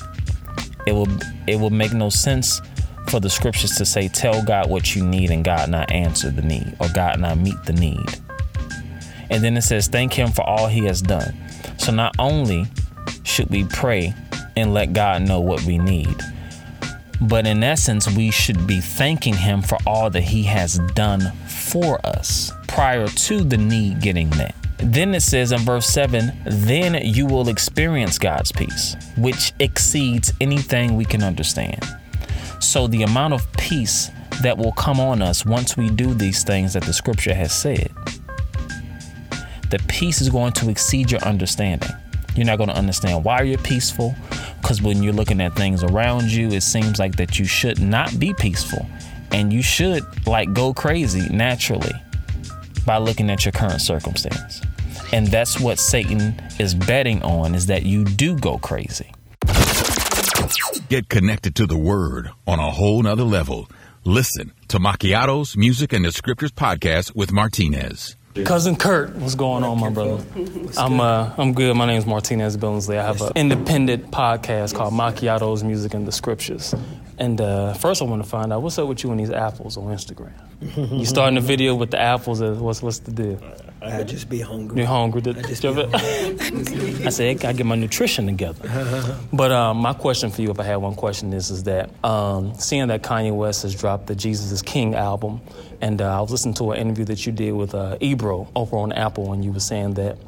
It 0.86 0.92
will 0.92 1.08
it 1.46 1.56
will 1.56 1.70
make 1.70 1.92
no 1.92 2.08
sense 2.08 2.60
for 3.08 3.20
the 3.20 3.30
scriptures 3.30 3.72
to 3.76 3.84
say 3.84 4.08
tell 4.08 4.42
God 4.42 4.68
what 4.68 4.94
you 4.94 5.04
need 5.04 5.30
and 5.30 5.44
God 5.44 5.68
not 5.70 5.90
answer 5.92 6.30
the 6.30 6.42
need 6.42 6.76
or 6.80 6.88
God 6.88 7.20
not 7.20 7.38
meet 7.38 7.62
the 7.64 7.72
need. 7.72 8.20
And 9.30 9.42
then 9.42 9.56
it 9.56 9.62
says 9.62 9.88
thank 9.88 10.12
him 10.12 10.30
for 10.30 10.42
all 10.42 10.68
he 10.68 10.84
has 10.84 11.02
done. 11.02 11.36
So 11.78 11.92
not 11.92 12.14
only 12.18 12.66
should 13.24 13.50
we 13.50 13.64
pray 13.64 14.14
and 14.56 14.72
let 14.72 14.92
God 14.92 15.22
know 15.22 15.40
what 15.40 15.62
we 15.62 15.78
need, 15.78 16.16
but 17.20 17.46
in 17.46 17.62
essence 17.62 18.08
we 18.10 18.30
should 18.30 18.66
be 18.66 18.80
thanking 18.80 19.34
him 19.34 19.62
for 19.62 19.78
all 19.86 20.10
that 20.10 20.22
he 20.22 20.44
has 20.44 20.78
done 20.94 21.32
for 21.46 22.04
us 22.06 22.52
prior 22.76 23.08
to 23.08 23.42
the 23.42 23.56
need 23.56 24.02
getting 24.02 24.28
met. 24.36 24.54
Then 24.76 25.14
it 25.14 25.22
says 25.22 25.50
in 25.50 25.60
verse 25.60 25.86
7 25.86 26.30
then 26.44 26.94
you 27.02 27.24
will 27.24 27.48
experience 27.48 28.18
God's 28.18 28.52
peace, 28.52 28.96
which 29.16 29.54
exceeds 29.60 30.30
anything 30.42 30.94
we 30.94 31.06
can 31.06 31.22
understand. 31.22 31.82
So, 32.60 32.86
the 32.86 33.02
amount 33.02 33.32
of 33.32 33.50
peace 33.52 34.10
that 34.42 34.58
will 34.58 34.72
come 34.72 35.00
on 35.00 35.22
us 35.22 35.46
once 35.46 35.78
we 35.78 35.88
do 35.88 36.12
these 36.12 36.44
things 36.44 36.74
that 36.74 36.82
the 36.82 36.92
scripture 36.92 37.32
has 37.32 37.50
said, 37.50 37.90
the 39.70 39.82
peace 39.88 40.20
is 40.20 40.28
going 40.28 40.52
to 40.52 40.68
exceed 40.68 41.10
your 41.10 41.22
understanding. 41.22 41.88
You're 42.34 42.44
not 42.44 42.58
going 42.58 42.68
to 42.68 42.76
understand 42.76 43.24
why 43.24 43.40
you're 43.40 43.56
peaceful, 43.56 44.14
because 44.60 44.82
when 44.82 45.02
you're 45.02 45.14
looking 45.14 45.40
at 45.40 45.56
things 45.56 45.82
around 45.82 46.30
you, 46.30 46.48
it 46.48 46.62
seems 46.62 46.98
like 46.98 47.16
that 47.16 47.38
you 47.38 47.46
should 47.46 47.80
not 47.80 48.18
be 48.18 48.34
peaceful 48.34 48.84
and 49.32 49.50
you 49.50 49.62
should 49.62 50.04
like 50.26 50.52
go 50.52 50.74
crazy 50.74 51.26
naturally 51.30 51.92
by 52.86 52.98
looking 52.98 53.28
at 53.28 53.44
your 53.44 53.52
current 53.52 53.80
circumstance. 53.80 54.62
And 55.12 55.26
that's 55.26 55.60
what 55.60 55.78
Satan 55.78 56.40
is 56.58 56.74
betting 56.74 57.22
on 57.22 57.54
is 57.54 57.66
that 57.66 57.82
you 57.82 58.04
do 58.04 58.38
go 58.38 58.58
crazy. 58.58 59.12
Get 60.88 61.08
connected 61.08 61.54
to 61.56 61.66
the 61.66 61.76
word 61.76 62.30
on 62.46 62.58
a 62.58 62.70
whole 62.70 63.02
nother 63.02 63.24
level. 63.24 63.68
Listen 64.04 64.52
to 64.68 64.78
Macchiato's 64.78 65.56
Music 65.56 65.92
and 65.92 66.04
the 66.04 66.12
Scriptures 66.12 66.52
podcast 66.52 67.14
with 67.14 67.32
Martinez. 67.32 68.16
Cousin 68.44 68.76
Kurt, 68.76 69.16
what's 69.16 69.34
going 69.34 69.64
on, 69.64 69.80
my 69.80 69.88
brother? 69.90 70.22
I'm 70.76 71.00
uh, 71.00 71.32
I'm 71.38 71.54
good. 71.54 71.74
My 71.74 71.86
name 71.86 71.96
is 71.96 72.06
Martinez 72.06 72.56
Billingsley. 72.56 72.98
I 72.98 73.02
have 73.02 73.20
an 73.22 73.32
independent 73.34 74.10
podcast 74.10 74.74
called 74.74 74.92
Macchiato's 74.92 75.64
Music 75.64 75.94
and 75.94 76.06
the 76.06 76.12
Scriptures. 76.12 76.74
And 77.18 77.40
uh, 77.40 77.72
first, 77.74 78.02
I 78.02 78.04
want 78.04 78.22
to 78.22 78.28
find 78.28 78.52
out 78.52 78.62
what's 78.62 78.78
up 78.78 78.88
with 78.88 79.02
you 79.02 79.10
and 79.10 79.18
these 79.18 79.30
apples 79.30 79.76
on 79.76 79.84
Instagram. 79.84 80.32
you 80.76 81.06
starting 81.06 81.38
a 81.38 81.40
video 81.40 81.74
with 81.74 81.90
the 81.90 82.00
apples? 82.00 82.42
What's 82.42 82.82
what's 82.82 82.98
the 82.98 83.10
deal? 83.12 83.40
I 83.80 84.02
just 84.02 84.28
be 84.28 84.40
hungry. 84.40 84.80
You 84.80 84.86
hungry? 84.86 85.22
I 85.26 85.42
just 85.42 85.62
be 85.62 85.68
ever- 85.68 85.88
I 87.06 87.10
said, 87.10 87.44
I 87.44 87.52
get 87.52 87.64
my 87.64 87.74
nutrition 87.74 88.26
together. 88.26 89.16
but 89.32 89.50
um, 89.52 89.78
my 89.78 89.92
question 89.94 90.30
for 90.30 90.42
you, 90.42 90.50
if 90.50 90.60
I 90.60 90.64
had 90.64 90.76
one 90.76 90.94
question, 90.94 91.32
is 91.32 91.50
is 91.50 91.62
that 91.64 91.90
um, 92.04 92.54
seeing 92.54 92.88
that 92.88 93.02
Kanye 93.02 93.34
West 93.34 93.62
has 93.62 93.74
dropped 93.74 94.08
the 94.08 94.14
Jesus 94.14 94.50
is 94.52 94.60
King 94.60 94.94
album, 94.94 95.40
and 95.80 96.02
uh, 96.02 96.18
I 96.18 96.20
was 96.20 96.30
listening 96.30 96.54
to 96.54 96.72
an 96.72 96.80
interview 96.80 97.06
that 97.06 97.24
you 97.24 97.32
did 97.32 97.52
with 97.52 97.74
uh, 97.74 97.96
Ebro 98.00 98.48
over 98.54 98.76
on 98.76 98.92
Apple, 98.92 99.32
and 99.32 99.44
you 99.44 99.52
were 99.52 99.60
saying 99.60 99.94
that, 99.94 100.18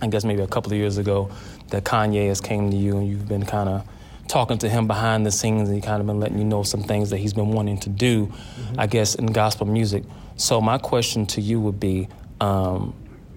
I 0.00 0.06
guess 0.06 0.24
maybe 0.24 0.42
a 0.42 0.46
couple 0.46 0.72
of 0.72 0.78
years 0.78 0.96
ago, 0.96 1.30
that 1.68 1.84
Kanye 1.84 2.28
has 2.28 2.40
came 2.40 2.70
to 2.70 2.76
you 2.76 2.98
and 2.98 3.08
you've 3.08 3.28
been 3.28 3.44
kind 3.44 3.68
of 3.68 3.86
talking 4.32 4.56
to 4.56 4.68
him 4.68 4.86
behind 4.86 5.26
the 5.26 5.30
scenes 5.30 5.68
and 5.68 5.76
he 5.76 5.82
kind 5.82 6.00
of 6.00 6.06
been 6.06 6.18
letting 6.18 6.38
you 6.38 6.44
know 6.44 6.62
some 6.62 6.82
things 6.82 7.10
that 7.10 7.18
he's 7.18 7.34
been 7.34 7.50
wanting 7.50 7.78
to 7.78 7.90
do, 7.90 8.32
I 8.78 8.86
guess, 8.86 9.14
in 9.14 9.26
gospel 9.26 9.66
music. 9.66 10.04
So 10.36 10.60
my 10.60 10.78
question 10.78 11.26
to 11.26 11.42
you 11.42 11.60
would 11.60 11.78
be, 11.78 12.08
um, 12.40 12.94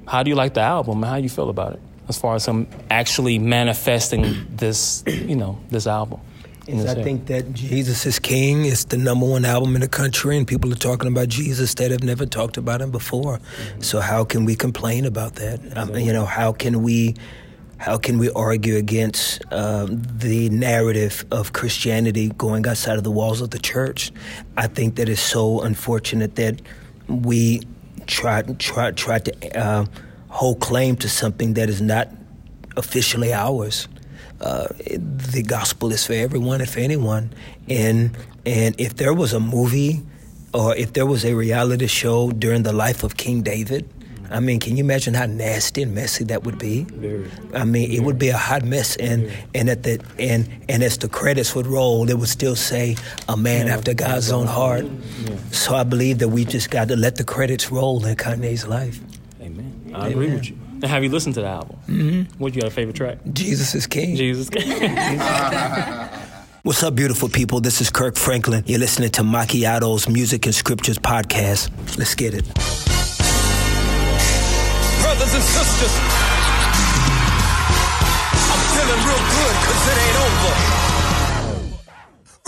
how 0.08 0.24
do 0.24 0.30
you 0.30 0.36
like 0.36 0.54
the 0.54 0.62
album 0.62 1.04
and 1.04 1.06
how 1.06 1.18
you 1.18 1.28
feel 1.28 1.50
about 1.50 1.74
it 1.74 1.82
as 2.08 2.18
far 2.18 2.36
as 2.36 2.46
him 2.46 2.68
actually 2.90 3.40
manifesting 3.40 4.48
this, 4.50 5.04
you 5.06 5.36
know, 5.36 5.60
this 5.70 5.86
album? 5.86 6.22
in 6.68 6.80
Is 6.80 6.86
his 6.86 6.96
I 6.96 7.04
think 7.04 7.26
that 7.28 7.54
Jesus 7.54 8.06
is 8.06 8.18
King 8.18 8.66
is 8.66 8.86
the 8.86 8.98
number 8.98 9.26
one 9.26 9.46
album 9.46 9.76
in 9.76 9.82
the 9.82 9.88
country, 9.88 10.38
and 10.38 10.48
people 10.48 10.72
are 10.72 10.78
talking 10.78 11.08
about 11.08 11.28
Jesus 11.28 11.74
that 11.76 11.92
have 11.92 12.04
never 12.04 12.26
talked 12.26 12.58
about 12.58 12.82
him 12.82 12.92
before. 12.92 13.40
So 13.80 14.00
how 14.00 14.24
can 14.24 14.46
we 14.46 14.56
complain 14.56 15.06
about 15.06 15.36
that? 15.36 15.78
Um, 15.78 15.96
you 15.96 16.14
know, 16.14 16.26
how 16.26 16.54
can 16.54 16.82
we, 16.84 17.16
how 17.78 17.98
can 17.98 18.18
we 18.18 18.30
argue 18.32 18.78
against 18.78 19.42
um, 19.52 20.02
the 20.18 20.50
narrative 20.50 21.26
of 21.32 21.54
Christianity 21.54 22.30
going 22.30 22.66
outside 22.68 22.98
of 22.98 23.04
the 23.04 23.12
walls 23.12 23.42
of 23.42 23.52
the 23.52 23.60
church? 23.60 24.12
I 24.58 24.68
think 24.68 24.96
that 24.96 25.10
it's 25.10 25.22
so 25.22 25.62
unfortunate 25.62 26.36
that 26.36 26.62
we 27.08 27.62
try 28.08 28.42
try 28.42 28.92
try 28.92 29.20
to 29.20 29.60
uh, 29.60 29.86
hold 30.30 30.60
claim 30.60 30.96
to 30.98 31.10
something 31.10 31.54
that 31.56 31.70
is 31.70 31.82
not 31.82 32.10
officially 32.78 33.34
ours. 33.34 33.88
Uh, 34.42 34.68
the 34.98 35.44
gospel 35.46 35.92
is 35.92 36.06
for 36.06 36.14
everyone 36.14 36.62
and 36.62 36.70
for 36.70 36.80
anyone. 36.80 37.32
And 37.70 38.18
and 38.46 38.76
if 38.80 38.96
there 38.96 39.14
was 39.14 39.34
a 39.34 39.40
movie 39.40 40.04
or 40.54 40.76
if 40.76 40.94
there 40.94 41.06
was 41.06 41.26
a 41.26 41.34
reality 41.34 41.88
show 41.88 42.32
during 42.32 42.64
the 42.64 42.74
life 42.74 43.04
of 43.04 43.18
King 43.18 43.42
David, 43.42 43.90
I 44.30 44.40
mean, 44.40 44.60
can 44.60 44.78
you 44.78 44.84
imagine 44.84 45.14
how 45.14 45.26
nasty 45.26 45.84
and 45.84 45.94
messy 45.94 46.24
that 46.26 46.44
would 46.44 46.58
be? 46.58 46.84
Very. 46.84 47.30
I 47.54 47.64
mean, 47.64 47.92
it 47.92 48.02
would 48.02 48.18
be 48.18 48.30
a 48.30 48.38
hot 48.38 48.64
mess, 48.64 48.96
and 48.98 49.32
and 49.54 49.70
at 49.70 49.84
the 49.84 50.02
and 50.20 50.48
and 50.70 50.84
as 50.84 50.98
the 50.98 51.08
credits 51.08 51.56
would 51.56 51.68
roll, 51.68 52.10
it 52.10 52.18
would 52.18 52.30
still 52.30 52.56
say 52.56 52.98
a 53.30 53.38
man 53.38 53.68
after 53.68 53.94
God's 53.94 54.32
own 54.32 54.48
heart. 54.48 54.86
So 55.52 55.76
I 55.76 55.84
believe 55.84 56.20
that 56.20 56.30
we 56.30 56.46
just 56.46 56.70
got 56.72 56.88
to 56.90 56.96
let 56.96 57.16
the 57.16 57.24
credits 57.24 57.72
roll 57.72 58.06
in 58.06 58.16
Kanye's 58.16 58.68
life. 58.68 59.00
Amen. 59.42 59.92
I 59.94 60.10
agree 60.10 60.34
with 60.34 60.50
you. 60.50 60.58
And 60.74 60.86
have 60.86 61.04
you 61.04 61.10
listened 61.10 61.36
to 61.36 61.42
the 61.42 61.48
album? 61.48 61.78
Mm-hmm. 61.88 62.44
What 62.44 62.54
you 62.54 62.62
got 62.62 62.68
a 62.68 62.74
favorite 62.74 62.96
track? 62.96 63.20
Jesus 63.32 63.74
is 63.76 63.88
King. 63.88 64.16
Jesus. 64.16 64.50
King. 64.50 64.70
What's 66.64 66.82
up, 66.82 66.96
beautiful 66.96 67.30
people? 67.30 67.62
This 67.62 67.80
is 67.80 67.92
Kirk 67.92 68.16
Franklin. 68.16 68.64
You're 68.66 68.80
listening 68.80 69.12
to 69.12 69.22
Macchiato's 69.22 70.10
Music 70.10 70.48
and 70.48 70.56
Scriptures 70.56 70.98
podcast. 70.98 71.70
Let's 71.98 72.16
get 72.16 72.34
it 72.34 72.95
and 75.36 75.44
sisters. 75.44 75.96
I'm 78.52 78.62
feeling 78.74 79.02
real 79.08 79.24
good 79.36 79.56
because 79.62 79.84
it 79.92 79.98
ain't 80.06 80.20
over. 80.26 80.54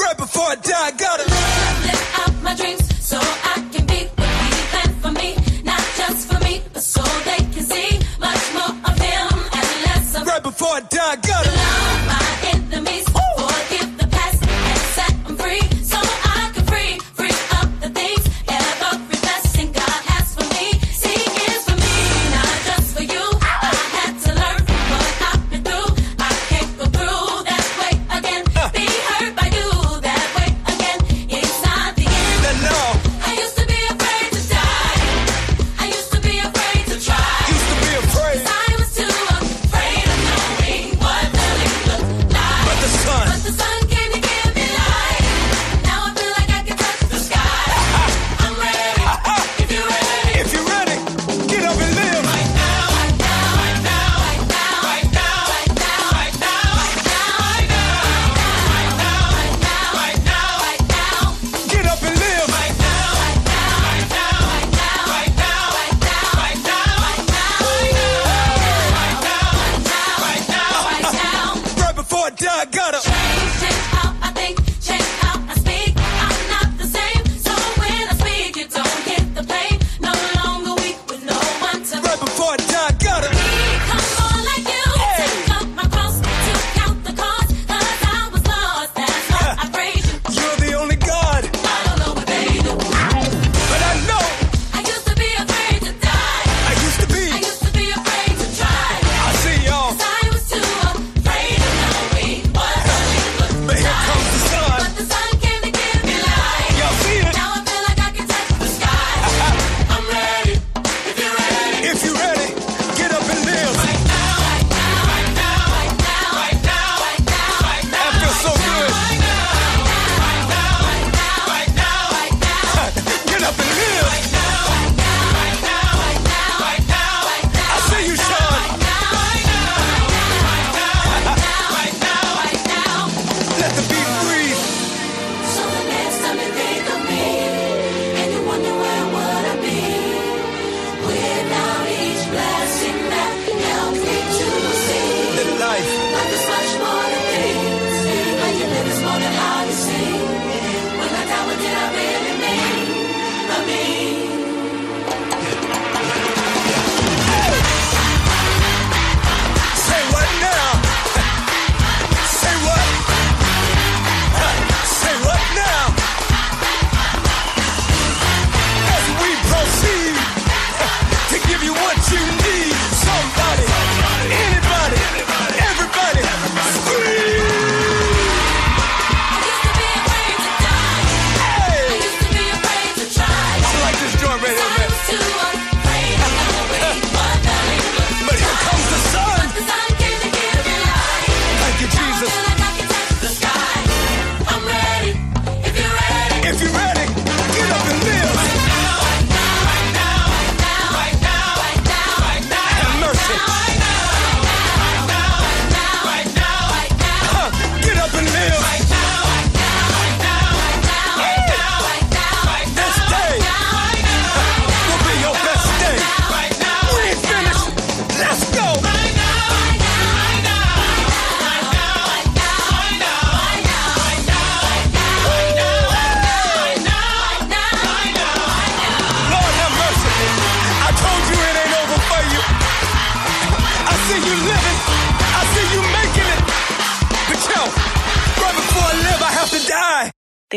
Right 0.03 0.17
before 0.17 0.47
I 0.47 0.55
die, 0.55 0.85
I 0.87 0.91
gotta 0.91 1.25
live 1.27 2.03
out 2.19 2.33
my 2.43 2.55
dreams 2.55 2.83
so 3.05 3.17
I 3.19 3.55
can 3.73 3.85
be 3.87 3.99
what 4.15 4.29
he 4.55 4.61
planned 4.71 4.95
for 5.03 5.11
me. 5.11 5.35
Not 5.65 5.83
just 5.99 6.31
for 6.31 6.39
me, 6.45 6.61
but 6.71 6.83
so 6.83 7.03
they 7.27 7.41
can 7.53 7.63
see 7.73 7.99
much 8.19 8.43
more 8.55 8.73
of 8.89 8.95
him 8.97 9.33
and 9.57 9.67
less 9.85 10.15
of 10.15 10.25
Right 10.25 10.43
before 10.43 10.73
I 10.79 10.81
die, 10.81 11.15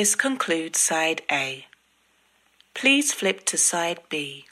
This 0.00 0.14
concludes 0.14 0.80
side 0.80 1.20
A. 1.30 1.66
Please 2.72 3.12
flip 3.12 3.44
to 3.44 3.58
side 3.58 4.00
B. 4.08 4.46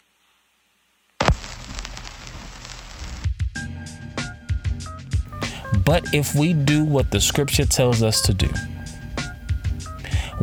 But 5.86 6.04
if 6.12 6.34
we 6.34 6.52
do 6.52 6.84
what 6.84 7.10
the 7.12 7.18
scripture 7.18 7.64
tells 7.64 8.02
us 8.02 8.20
to 8.26 8.34
do, 8.34 8.50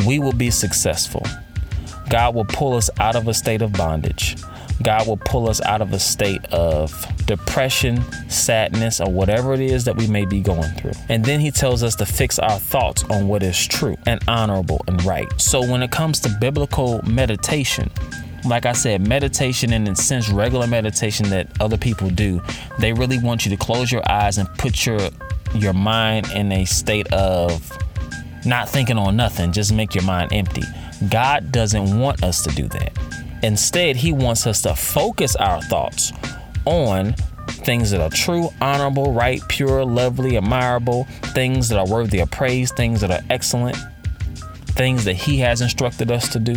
we 0.07 0.17
will 0.17 0.33
be 0.33 0.49
successful. 0.49 1.21
God 2.09 2.33
will 2.33 2.45
pull 2.45 2.73
us 2.73 2.89
out 2.99 3.15
of 3.15 3.27
a 3.27 3.33
state 3.35 3.61
of 3.61 3.73
bondage. 3.73 4.35
God 4.83 5.07
will 5.07 5.17
pull 5.17 5.49
us 5.49 5.61
out 5.61 5.81
of 5.81 5.93
a 5.93 5.99
state 5.99 6.43
of 6.45 6.93
depression, 7.25 8.03
sadness, 8.29 8.99
or 8.99 9.09
whatever 9.09 9.53
it 9.53 9.61
is 9.61 9.85
that 9.85 9.95
we 9.95 10.07
may 10.07 10.25
be 10.25 10.41
going 10.41 10.69
through. 10.73 10.91
And 11.09 11.23
then 11.23 11.39
He 11.39 11.51
tells 11.51 11.83
us 11.83 11.95
to 11.95 12.05
fix 12.05 12.39
our 12.39 12.59
thoughts 12.59 13.03
on 13.05 13.27
what 13.27 13.43
is 13.43 13.67
true 13.67 13.95
and 14.05 14.21
honorable 14.27 14.81
and 14.87 15.03
right. 15.03 15.27
So 15.37 15.59
when 15.59 15.81
it 15.81 15.91
comes 15.91 16.19
to 16.21 16.37
biblical 16.39 17.01
meditation, 17.03 17.89
like 18.45 18.65
I 18.65 18.73
said, 18.73 19.07
meditation 19.07 19.73
and 19.73 19.87
in 19.87 19.93
a 19.93 19.95
sense 19.95 20.29
regular 20.29 20.67
meditation 20.67 21.29
that 21.29 21.49
other 21.59 21.77
people 21.77 22.09
do, 22.09 22.41
they 22.79 22.93
really 22.93 23.19
want 23.19 23.45
you 23.45 23.51
to 23.51 23.57
close 23.57 23.91
your 23.91 24.09
eyes 24.09 24.37
and 24.37 24.47
put 24.57 24.85
your 24.85 24.99
your 25.53 25.73
mind 25.73 26.29
in 26.33 26.51
a 26.51 26.65
state 26.65 27.11
of 27.13 27.71
not 28.45 28.69
thinking 28.69 28.97
on 28.97 29.15
nothing, 29.15 29.51
just 29.51 29.73
make 29.73 29.95
your 29.95 30.03
mind 30.03 30.33
empty. 30.33 30.63
God 31.09 31.51
doesn't 31.51 31.97
want 31.97 32.23
us 32.23 32.43
to 32.43 32.49
do 32.51 32.67
that. 32.69 33.24
Instead, 33.45 33.95
He 33.95 34.11
wants 34.11 34.47
us 34.47 34.63
to 34.63 34.73
focus 34.73 35.35
our 35.35 35.61
thoughts 35.61 36.11
on 36.65 37.13
things 37.47 37.91
that 37.91 38.01
are 38.01 38.09
true, 38.09 38.49
honorable, 38.59 39.13
right, 39.13 39.39
pure, 39.49 39.85
lovely, 39.85 40.35
admirable, 40.35 41.03
things 41.25 41.69
that 41.69 41.77
are 41.77 41.87
worthy 41.87 42.21
of 42.21 42.31
praise, 42.31 42.71
things 42.71 43.01
that 43.01 43.11
are 43.11 43.21
excellent, 43.29 43.77
things 44.69 45.05
that 45.05 45.13
He 45.13 45.37
has 45.37 45.61
instructed 45.61 46.09
us 46.09 46.27
to 46.29 46.39
do. 46.39 46.55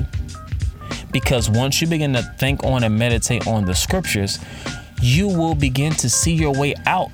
Because 1.12 1.51
once 1.51 1.83
you 1.83 1.87
begin 1.87 2.14
to 2.14 2.22
think 2.22 2.64
on 2.64 2.83
and 2.83 2.98
meditate 2.98 3.46
on 3.46 3.66
the 3.66 3.74
scriptures, 3.74 4.38
you 5.03 5.29
will 5.29 5.55
begin 5.55 5.92
to 5.92 6.09
see 6.09 6.33
your 6.33 6.59
way 6.59 6.74
out 6.87 7.11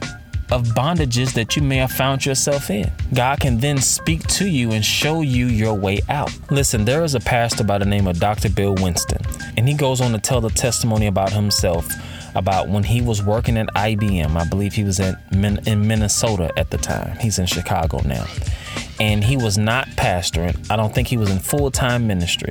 of 0.50 0.66
bondages 0.68 1.32
that 1.34 1.56
you 1.56 1.62
may 1.62 1.76
have 1.76 1.92
found 1.92 2.24
yourself 2.24 2.70
in. 2.70 2.90
God 3.12 3.40
can 3.40 3.58
then 3.58 3.78
speak 3.78 4.26
to 4.28 4.48
you 4.48 4.72
and 4.72 4.84
show 4.84 5.22
you 5.22 5.46
your 5.46 5.74
way 5.74 6.00
out. 6.08 6.32
Listen, 6.50 6.84
there 6.84 7.02
is 7.04 7.14
a 7.14 7.20
pastor 7.20 7.64
by 7.64 7.78
the 7.78 7.84
name 7.84 8.06
of 8.06 8.20
Dr. 8.20 8.50
Bill 8.50 8.74
Winston, 8.74 9.20
and 9.56 9.68
he 9.68 9.74
goes 9.74 10.00
on 10.00 10.12
to 10.12 10.18
tell 10.18 10.40
the 10.40 10.50
testimony 10.50 11.06
about 11.06 11.32
himself 11.32 11.88
about 12.34 12.68
when 12.68 12.82
he 12.82 13.00
was 13.00 13.22
working 13.22 13.56
at 13.56 13.68
IBM. 13.74 14.36
I 14.36 14.44
believe 14.48 14.74
he 14.74 14.84
was 14.84 15.00
at 15.00 15.20
in 15.32 15.86
Minnesota 15.86 16.52
at 16.56 16.70
the 16.70 16.78
time. 16.78 17.16
He's 17.18 17.38
in 17.38 17.46
Chicago 17.46 18.00
now. 18.04 18.26
And 19.00 19.22
he 19.22 19.36
was 19.36 19.56
not 19.56 19.86
pastoring. 19.90 20.68
I 20.70 20.76
don't 20.76 20.94
think 20.94 21.08
he 21.08 21.16
was 21.16 21.30
in 21.30 21.38
full-time 21.38 22.06
ministry, 22.06 22.50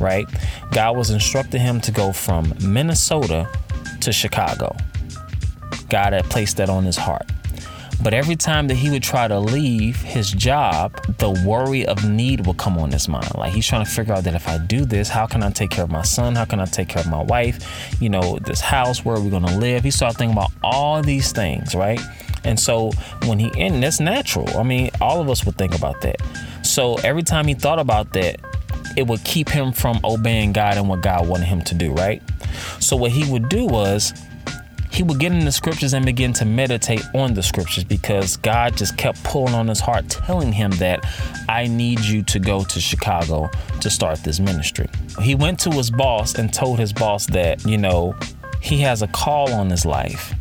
right? 0.00 0.26
God 0.72 0.96
was 0.96 1.10
instructing 1.10 1.60
him 1.60 1.80
to 1.82 1.92
go 1.92 2.12
from 2.12 2.54
Minnesota 2.60 3.48
to 4.00 4.12
Chicago. 4.12 4.76
God 5.90 6.12
had 6.12 6.24
placed 6.24 6.56
that 6.56 6.70
on 6.70 6.84
his 6.84 6.96
heart. 6.96 7.30
But 8.02 8.14
every 8.14 8.36
time 8.36 8.68
that 8.68 8.76
he 8.76 8.88
would 8.88 9.02
try 9.02 9.28
to 9.28 9.38
leave 9.38 9.96
his 10.00 10.30
job, 10.30 11.04
the 11.18 11.30
worry 11.46 11.84
of 11.84 12.08
need 12.08 12.46
would 12.46 12.56
come 12.56 12.78
on 12.78 12.90
his 12.90 13.08
mind. 13.08 13.34
Like 13.34 13.52
he's 13.52 13.66
trying 13.66 13.84
to 13.84 13.90
figure 13.90 14.14
out 14.14 14.24
that 14.24 14.34
if 14.34 14.48
I 14.48 14.56
do 14.56 14.86
this, 14.86 15.10
how 15.10 15.26
can 15.26 15.42
I 15.42 15.50
take 15.50 15.68
care 15.68 15.84
of 15.84 15.90
my 15.90 16.02
son? 16.02 16.34
How 16.34 16.46
can 16.46 16.60
I 16.60 16.64
take 16.64 16.88
care 16.88 17.02
of 17.02 17.08
my 17.08 17.22
wife? 17.22 18.00
You 18.00 18.08
know, 18.08 18.38
this 18.38 18.60
house, 18.60 19.04
where 19.04 19.16
are 19.16 19.20
we 19.20 19.28
to 19.28 19.38
live? 19.38 19.84
He 19.84 19.90
started 19.90 20.16
thinking 20.16 20.36
about 20.36 20.50
all 20.64 21.02
these 21.02 21.32
things, 21.32 21.74
right? 21.74 22.00
And 22.42 22.58
so 22.58 22.92
when 23.26 23.38
he, 23.38 23.50
and 23.60 23.82
that's 23.82 24.00
natural. 24.00 24.48
I 24.56 24.62
mean, 24.62 24.90
all 25.02 25.20
of 25.20 25.28
us 25.28 25.44
would 25.44 25.58
think 25.58 25.74
about 25.74 26.00
that. 26.00 26.16
So 26.62 26.94
every 26.98 27.22
time 27.22 27.46
he 27.46 27.54
thought 27.54 27.78
about 27.78 28.14
that, 28.14 28.40
it 28.96 29.06
would 29.06 29.22
keep 29.24 29.48
him 29.50 29.72
from 29.72 30.00
obeying 30.04 30.52
God 30.52 30.78
and 30.78 30.88
what 30.88 31.02
God 31.02 31.28
wanted 31.28 31.46
him 31.46 31.60
to 31.62 31.74
do, 31.74 31.92
right? 31.92 32.22
So 32.80 32.96
what 32.96 33.10
he 33.12 33.30
would 33.30 33.50
do 33.50 33.66
was 33.66 34.14
he 34.90 35.02
would 35.02 35.18
get 35.18 35.32
in 35.32 35.44
the 35.44 35.52
scriptures 35.52 35.94
and 35.94 36.04
begin 36.04 36.32
to 36.34 36.44
meditate 36.44 37.02
on 37.14 37.34
the 37.34 37.42
scriptures 37.42 37.84
because 37.84 38.36
God 38.36 38.76
just 38.76 38.96
kept 38.96 39.22
pulling 39.24 39.54
on 39.54 39.68
his 39.68 39.80
heart, 39.80 40.08
telling 40.08 40.52
him 40.52 40.72
that 40.72 41.06
I 41.48 41.66
need 41.66 42.00
you 42.00 42.22
to 42.24 42.38
go 42.38 42.64
to 42.64 42.80
Chicago 42.80 43.50
to 43.80 43.90
start 43.90 44.22
this 44.24 44.40
ministry. 44.40 44.88
He 45.20 45.34
went 45.34 45.58
to 45.60 45.70
his 45.70 45.90
boss 45.90 46.34
and 46.34 46.52
told 46.52 46.78
his 46.78 46.92
boss 46.92 47.26
that, 47.26 47.64
you 47.64 47.78
know, 47.78 48.14
he 48.60 48.78
has 48.78 49.02
a 49.02 49.08
call 49.08 49.52
on 49.52 49.70
his 49.70 49.86
life 49.86 50.34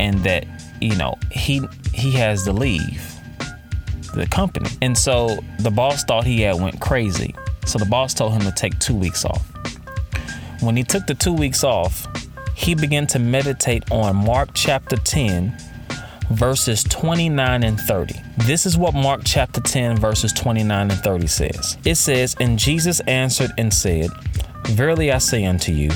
and 0.00 0.18
that, 0.24 0.46
you 0.80 0.96
know, 0.96 1.14
he 1.30 1.60
he 1.92 2.10
has 2.12 2.44
to 2.44 2.52
leave 2.52 3.14
the 4.14 4.26
company. 4.26 4.70
And 4.82 4.96
so 4.96 5.38
the 5.60 5.70
boss 5.70 6.04
thought 6.04 6.24
he 6.24 6.40
had 6.40 6.60
went 6.60 6.80
crazy. 6.80 7.34
So 7.66 7.78
the 7.78 7.86
boss 7.86 8.14
told 8.14 8.32
him 8.32 8.42
to 8.42 8.52
take 8.52 8.78
2 8.78 8.94
weeks 8.94 9.24
off. 9.24 9.42
When 10.60 10.76
he 10.76 10.82
took 10.82 11.06
the 11.06 11.14
2 11.14 11.32
weeks 11.32 11.64
off, 11.64 12.06
he 12.54 12.74
began 12.74 13.06
to 13.08 13.18
meditate 13.18 13.90
on 13.90 14.16
Mark 14.16 14.50
chapter 14.54 14.96
10, 14.96 15.56
verses 16.30 16.84
29 16.84 17.62
and 17.62 17.80
30. 17.80 18.20
This 18.38 18.66
is 18.66 18.76
what 18.76 18.94
Mark 18.94 19.22
chapter 19.24 19.60
10, 19.60 19.98
verses 19.98 20.32
29 20.32 20.90
and 20.90 21.00
30 21.00 21.26
says. 21.26 21.78
It 21.84 21.96
says, 21.96 22.36
And 22.40 22.58
Jesus 22.58 23.00
answered 23.00 23.50
and 23.58 23.72
said, 23.72 24.10
Verily 24.66 25.12
I 25.12 25.18
say 25.18 25.44
unto 25.44 25.72
you, 25.72 25.90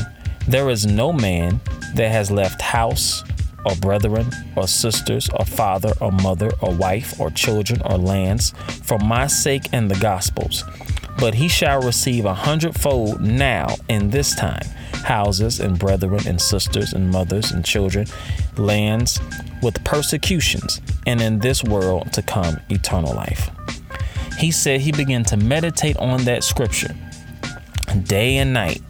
there 0.46 0.70
is 0.70 0.86
no 0.86 1.12
man 1.12 1.60
that 1.94 2.10
has 2.10 2.30
left 2.30 2.60
house, 2.62 3.22
or 3.64 3.74
brethren, 3.76 4.26
or 4.56 4.66
sisters, 4.66 5.28
or 5.30 5.44
father, 5.44 5.92
or 6.00 6.12
mother, 6.12 6.50
or 6.60 6.72
wife, 6.74 7.18
or 7.20 7.30
children, 7.30 7.82
or 7.84 7.98
lands, 7.98 8.54
for 8.82 8.98
my 8.98 9.26
sake 9.26 9.64
and 9.72 9.90
the 9.90 9.98
gospel's, 10.00 10.64
but 11.18 11.34
he 11.34 11.48
shall 11.48 11.80
receive 11.82 12.24
a 12.24 12.34
hundredfold 12.34 13.20
now 13.20 13.74
in 13.88 14.10
this 14.10 14.34
time 14.34 14.66
houses 15.04 15.60
and 15.60 15.78
brethren 15.78 16.20
and 16.26 16.40
sisters 16.40 16.92
and 16.92 17.10
mothers 17.10 17.52
and 17.52 17.64
children, 17.64 18.06
lands 18.56 19.20
with 19.62 19.82
persecutions, 19.84 20.80
and 21.06 21.20
in 21.20 21.38
this 21.38 21.64
world 21.64 22.12
to 22.12 22.22
come 22.22 22.58
eternal 22.68 23.14
life. 23.14 23.50
He 24.38 24.50
said 24.50 24.80
he 24.80 24.92
began 24.92 25.24
to 25.24 25.36
meditate 25.36 25.96
on 25.96 26.24
that 26.24 26.44
scripture 26.44 26.94
day 28.04 28.36
and 28.36 28.52
night. 28.52 28.80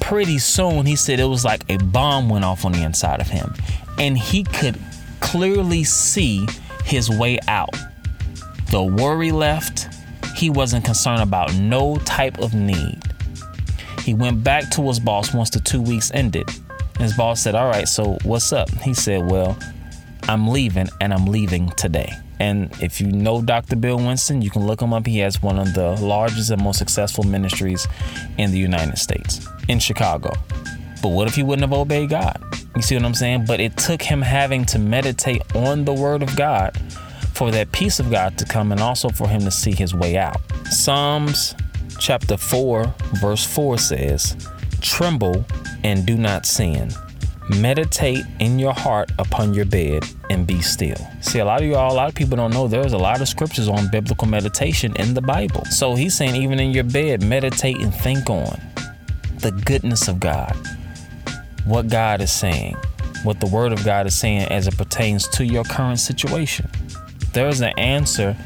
Pretty 0.00 0.38
soon, 0.38 0.86
he 0.86 0.96
said 0.96 1.20
it 1.20 1.24
was 1.24 1.44
like 1.44 1.62
a 1.70 1.76
bomb 1.76 2.28
went 2.28 2.44
off 2.44 2.64
on 2.64 2.72
the 2.72 2.82
inside 2.82 3.20
of 3.20 3.28
him, 3.28 3.54
and 3.98 4.18
he 4.18 4.44
could 4.44 4.78
clearly 5.20 5.84
see 5.84 6.46
his 6.84 7.08
way 7.10 7.38
out. 7.48 7.76
The 8.70 8.82
worry 8.82 9.32
left. 9.32 9.88
He 10.38 10.50
wasn't 10.50 10.84
concerned 10.84 11.20
about 11.20 11.52
no 11.54 11.96
type 11.96 12.38
of 12.38 12.54
need. 12.54 13.02
He 14.04 14.14
went 14.14 14.44
back 14.44 14.70
to 14.70 14.82
his 14.82 15.00
boss 15.00 15.34
once 15.34 15.50
the 15.50 15.58
two 15.58 15.82
weeks 15.82 16.12
ended. 16.14 16.48
His 17.00 17.12
boss 17.16 17.40
said, 17.40 17.56
All 17.56 17.66
right, 17.66 17.88
so 17.88 18.18
what's 18.22 18.52
up? 18.52 18.70
He 18.82 18.94
said, 18.94 19.28
Well, 19.28 19.58
I'm 20.28 20.46
leaving 20.46 20.88
and 21.00 21.12
I'm 21.12 21.26
leaving 21.26 21.70
today. 21.70 22.12
And 22.38 22.70
if 22.80 23.00
you 23.00 23.08
know 23.08 23.42
Dr. 23.42 23.74
Bill 23.74 23.96
Winston, 23.96 24.40
you 24.40 24.48
can 24.48 24.64
look 24.64 24.80
him 24.80 24.92
up. 24.92 25.06
He 25.06 25.18
has 25.18 25.42
one 25.42 25.58
of 25.58 25.74
the 25.74 25.96
largest 26.00 26.50
and 26.50 26.62
most 26.62 26.78
successful 26.78 27.24
ministries 27.24 27.88
in 28.38 28.52
the 28.52 28.58
United 28.58 28.96
States, 28.96 29.44
in 29.66 29.80
Chicago. 29.80 30.32
But 31.02 31.08
what 31.08 31.26
if 31.26 31.34
he 31.34 31.42
wouldn't 31.42 31.68
have 31.68 31.76
obeyed 31.76 32.10
God? 32.10 32.40
You 32.76 32.82
see 32.82 32.94
what 32.94 33.04
I'm 33.04 33.14
saying? 33.14 33.46
But 33.46 33.58
it 33.58 33.76
took 33.76 34.02
him 34.02 34.22
having 34.22 34.64
to 34.66 34.78
meditate 34.78 35.42
on 35.56 35.84
the 35.84 35.92
Word 35.92 36.22
of 36.22 36.36
God 36.36 36.80
for 37.38 37.52
that 37.52 37.70
peace 37.70 38.00
of 38.00 38.10
God 38.10 38.36
to 38.36 38.44
come 38.44 38.72
and 38.72 38.80
also 38.80 39.10
for 39.10 39.28
him 39.28 39.42
to 39.42 39.50
see 39.52 39.70
his 39.70 39.94
way 39.94 40.16
out. 40.16 40.40
Psalms 40.70 41.54
chapter 42.00 42.36
4, 42.36 42.92
verse 43.20 43.46
4 43.46 43.78
says, 43.78 44.48
Tremble 44.80 45.44
and 45.84 46.04
do 46.04 46.16
not 46.16 46.46
sin. 46.46 46.90
Meditate 47.48 48.24
in 48.40 48.58
your 48.58 48.74
heart 48.74 49.12
upon 49.20 49.54
your 49.54 49.66
bed 49.66 50.02
and 50.30 50.48
be 50.48 50.60
still. 50.60 50.96
See, 51.20 51.38
a 51.38 51.44
lot 51.44 51.62
of 51.62 51.68
y'all, 51.68 51.92
a 51.92 51.94
lot 51.94 52.08
of 52.08 52.16
people 52.16 52.36
don't 52.36 52.52
know 52.52 52.66
there's 52.66 52.92
a 52.92 52.98
lot 52.98 53.20
of 53.20 53.28
scriptures 53.28 53.68
on 53.68 53.88
biblical 53.88 54.26
meditation 54.26 54.96
in 54.96 55.14
the 55.14 55.22
Bible. 55.22 55.64
So 55.66 55.94
he's 55.94 56.14
saying, 56.14 56.34
even 56.34 56.58
in 56.58 56.72
your 56.72 56.84
bed, 56.84 57.22
meditate 57.22 57.78
and 57.78 57.94
think 57.94 58.28
on 58.28 58.60
the 59.38 59.52
goodness 59.64 60.08
of 60.08 60.18
God, 60.18 60.56
what 61.64 61.88
God 61.88 62.20
is 62.20 62.32
saying, 62.32 62.76
what 63.22 63.38
the 63.38 63.46
Word 63.46 63.72
of 63.72 63.84
God 63.84 64.08
is 64.08 64.18
saying 64.18 64.48
as 64.48 64.66
it 64.66 64.76
pertains 64.76 65.28
to 65.28 65.46
your 65.46 65.62
current 65.62 66.00
situation. 66.00 66.68
There 67.32 67.48
is 67.48 67.60
an 67.60 67.72
answer 67.78 68.36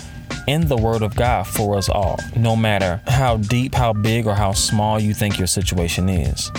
in 0.47 0.67
the 0.69 0.77
Word 0.77 1.03
of 1.03 1.15
God 1.15 1.47
for 1.47 1.77
us 1.77 1.89
all, 1.89 2.19
no 2.37 2.57
matter 2.57 3.01
how 3.07 3.37
deep, 3.37 3.75
how 3.75 3.93
big, 3.93 4.27
or 4.27 4.35
how 4.35 4.53
small 4.53 5.01
you 5.01 5.15
think 5.15 5.39
your 5.39 5.47
situation 5.47 6.09
is. 6.09 6.51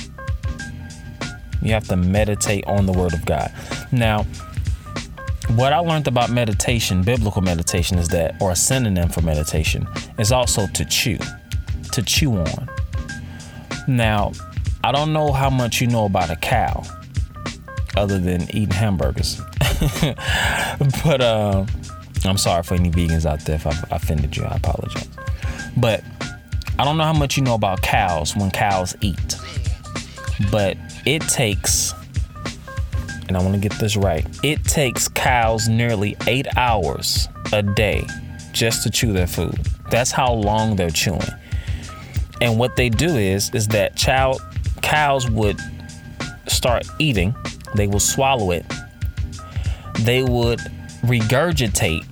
You 1.62 1.72
have 1.72 1.88
to 1.88 1.96
meditate 1.96 2.66
on 2.66 2.86
the 2.86 2.94
Word 2.94 3.14
of 3.14 3.26
God. 3.26 3.52
Now, 3.92 4.26
what 5.56 5.74
I 5.74 5.80
learned 5.80 6.08
about 6.08 6.30
meditation, 6.30 7.04
biblical 7.04 7.42
meditation, 7.42 7.98
is 7.98 8.08
that, 8.10 8.42
or 8.42 8.52
a 8.52 8.56
synonym 8.56 9.10
for 9.10 9.22
meditation, 9.22 9.88
is 10.18 10.32
also 10.32 10.68
to 10.68 10.86
chew, 10.86 11.18
to 11.92 12.02
chew 12.02 12.38
on. 12.38 12.70
Now, 13.88 14.32
I 14.84 14.92
don't 14.92 15.14
know 15.14 15.32
how 15.32 15.50
much 15.50 15.82
you 15.82 15.88
know 15.88 16.06
about 16.06 16.30
a 16.30 16.36
cow, 16.36 16.84
other 17.96 18.20
than 18.20 18.44
eating 18.56 18.72
hamburgers, 18.72 19.42
but 21.04 21.22
uh, 21.22 21.66
I'm 22.26 22.38
sorry 22.38 22.64
for 22.64 22.76
any 22.76 22.90
vegans 22.90 23.26
out 23.26 23.42
there 23.42 23.56
if 23.56 23.68
I 23.68 23.72
offended 23.92 24.36
you. 24.38 24.44
I 24.44 24.56
apologize. 24.56 25.10
But 25.78 26.04
I 26.80 26.86
don't 26.86 26.98
know 26.98 27.04
how 27.04 27.14
much 27.14 27.38
you 27.38 27.44
know 27.44 27.56
about 27.56 27.82
cows 27.82 28.36
when 28.36 28.50
cows 28.50 28.96
eat, 29.02 29.38
but 30.52 30.78
it 31.06 31.22
takes, 31.24 31.94
and 33.28 33.38
I 33.38 33.42
want 33.42 33.54
to 33.54 33.60
get 33.60 33.78
this 33.80 33.96
right, 33.96 34.26
it 34.44 34.64
takes 34.64 35.08
cows 35.08 35.68
nearly 35.68 36.16
eight 36.28 36.48
hours 36.58 37.28
a 37.52 37.62
day 37.62 38.06
just 38.54 38.84
to 38.84 38.90
chew 38.90 39.14
their 39.14 39.28
food. 39.28 39.56
That's 39.92 40.12
how 40.12 40.34
long 40.34 40.76
they're 40.76 40.90
chewing. 40.90 41.22
And 42.42 42.58
what 42.58 42.76
they 42.76 42.90
do 42.90 43.10
is, 43.10 43.54
is 43.54 43.68
that 43.70 43.96
child 43.96 44.42
cows 44.82 45.30
would 45.30 45.60
start 46.48 46.88
eating, 47.00 47.36
they 47.76 47.88
will 47.88 48.00
swallow 48.00 48.52
it, 48.52 48.66
they 50.00 50.24
would 50.24 50.60
regurgitate 51.04 52.06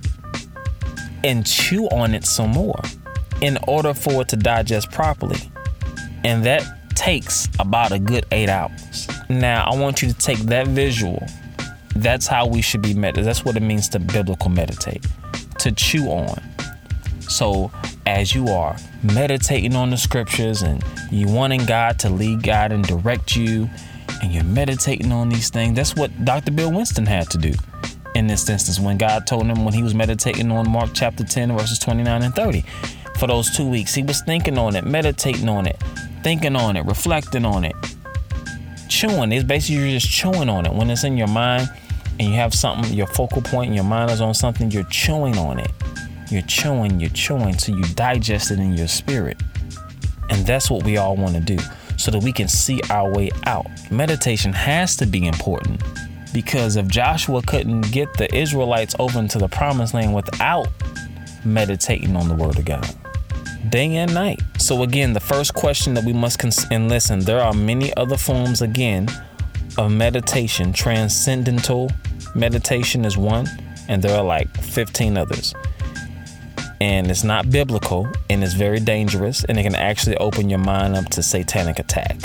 and 1.24 1.46
chew 1.46 1.86
on 1.88 2.14
it 2.14 2.24
some 2.24 2.50
more 2.50 2.80
in 3.40 3.58
order 3.66 3.92
for 3.92 4.22
it 4.22 4.28
to 4.28 4.36
digest 4.36 4.90
properly. 4.90 5.40
And 6.24 6.44
that 6.44 6.64
takes 6.94 7.48
about 7.58 7.92
a 7.92 7.98
good 7.98 8.24
eight 8.30 8.48
hours. 8.48 9.08
Now, 9.28 9.64
I 9.64 9.76
want 9.76 10.02
you 10.02 10.08
to 10.08 10.14
take 10.14 10.38
that 10.40 10.68
visual. 10.68 11.26
That's 11.96 12.26
how 12.26 12.46
we 12.46 12.62
should 12.62 12.82
be 12.82 12.94
meditating. 12.94 13.24
That's 13.24 13.44
what 13.44 13.56
it 13.56 13.62
means 13.62 13.88
to 13.90 13.98
biblical 13.98 14.50
meditate, 14.50 15.04
to 15.58 15.72
chew 15.72 16.06
on. 16.06 16.40
So, 17.20 17.72
as 18.06 18.34
you 18.34 18.48
are 18.48 18.76
meditating 19.02 19.74
on 19.74 19.90
the 19.90 19.96
scriptures 19.96 20.62
and 20.62 20.82
you 21.10 21.28
wanting 21.28 21.64
God 21.66 21.98
to 22.00 22.10
lead 22.10 22.42
God 22.42 22.72
and 22.72 22.84
direct 22.86 23.36
you, 23.36 23.68
and 24.22 24.32
you're 24.32 24.44
meditating 24.44 25.10
on 25.10 25.28
these 25.28 25.50
things, 25.50 25.74
that's 25.74 25.96
what 25.96 26.24
Dr. 26.24 26.52
Bill 26.52 26.70
Winston 26.72 27.06
had 27.06 27.28
to 27.30 27.38
do 27.38 27.52
in 28.14 28.26
this 28.26 28.48
instance 28.48 28.78
when 28.78 28.98
God 28.98 29.26
told 29.26 29.46
him 29.46 29.64
when 29.64 29.74
he 29.74 29.82
was 29.82 29.94
meditating 29.94 30.50
on 30.50 30.68
Mark 30.70 30.90
chapter 30.92 31.24
10, 31.24 31.56
verses 31.56 31.78
29 31.78 32.22
and 32.22 32.34
30. 32.34 32.64
For 33.18 33.26
those 33.26 33.54
two 33.56 33.68
weeks, 33.68 33.94
he 33.94 34.02
was 34.02 34.22
thinking 34.22 34.58
on 34.58 34.76
it, 34.76 34.84
meditating 34.84 35.48
on 35.48 35.66
it, 35.66 35.76
thinking 36.22 36.56
on 36.56 36.76
it, 36.76 36.84
reflecting 36.86 37.44
on 37.44 37.64
it, 37.64 37.74
chewing. 38.88 39.32
It's 39.32 39.44
basically 39.44 39.82
you're 39.82 39.98
just 39.98 40.10
chewing 40.10 40.48
on 40.48 40.66
it. 40.66 40.72
When 40.72 40.90
it's 40.90 41.04
in 41.04 41.16
your 41.16 41.28
mind 41.28 41.68
and 42.18 42.28
you 42.28 42.34
have 42.34 42.54
something, 42.54 42.92
your 42.92 43.06
focal 43.06 43.42
point 43.42 43.68
and 43.68 43.74
your 43.74 43.84
mind 43.84 44.10
is 44.10 44.20
on 44.20 44.34
something, 44.34 44.70
you're 44.70 44.84
chewing 44.84 45.36
on 45.38 45.58
it. 45.58 45.70
You're 46.30 46.42
chewing, 46.42 46.98
you're 47.00 47.10
chewing 47.10 47.54
till 47.54 47.76
you 47.76 47.84
digest 47.94 48.50
it 48.50 48.58
in 48.58 48.74
your 48.74 48.88
spirit. 48.88 49.40
And 50.30 50.46
that's 50.46 50.70
what 50.70 50.84
we 50.84 50.96
all 50.96 51.16
want 51.16 51.34
to 51.34 51.40
do 51.40 51.58
so 51.98 52.10
that 52.10 52.22
we 52.22 52.32
can 52.32 52.48
see 52.48 52.80
our 52.90 53.12
way 53.12 53.30
out. 53.46 53.66
Meditation 53.90 54.52
has 54.52 54.96
to 54.96 55.06
be 55.06 55.26
important 55.26 55.82
because 56.32 56.76
if 56.76 56.86
Joshua 56.88 57.42
couldn't 57.42 57.92
get 57.92 58.12
the 58.14 58.34
Israelites 58.34 58.94
over 58.98 59.18
into 59.18 59.38
the 59.38 59.48
promised 59.48 59.94
land 59.94 60.14
without 60.14 60.68
meditating 61.44 62.16
on 62.16 62.28
the 62.28 62.34
word 62.34 62.58
of 62.58 62.64
God 62.64 62.96
day 63.68 63.96
and 63.96 64.12
night. 64.12 64.40
So 64.58 64.82
again, 64.82 65.12
the 65.12 65.20
first 65.20 65.54
question 65.54 65.94
that 65.94 66.04
we 66.04 66.12
must 66.12 66.38
cons- 66.38 66.66
and 66.70 66.88
listen, 66.88 67.20
there 67.20 67.40
are 67.40 67.52
many 67.52 67.94
other 67.96 68.16
forms 68.16 68.62
again 68.62 69.08
of 69.78 69.90
meditation. 69.90 70.72
Transcendental 70.72 71.90
meditation 72.34 73.04
is 73.04 73.16
one, 73.16 73.46
and 73.88 74.02
there 74.02 74.16
are 74.16 74.24
like 74.24 74.54
15 74.58 75.16
others. 75.16 75.54
And 76.80 77.10
it's 77.10 77.22
not 77.22 77.50
biblical 77.50 78.08
and 78.28 78.42
it's 78.42 78.54
very 78.54 78.80
dangerous 78.80 79.44
and 79.44 79.56
it 79.56 79.62
can 79.62 79.76
actually 79.76 80.16
open 80.16 80.50
your 80.50 80.58
mind 80.58 80.96
up 80.96 81.08
to 81.10 81.22
satanic 81.22 81.78
attack. 81.78 82.16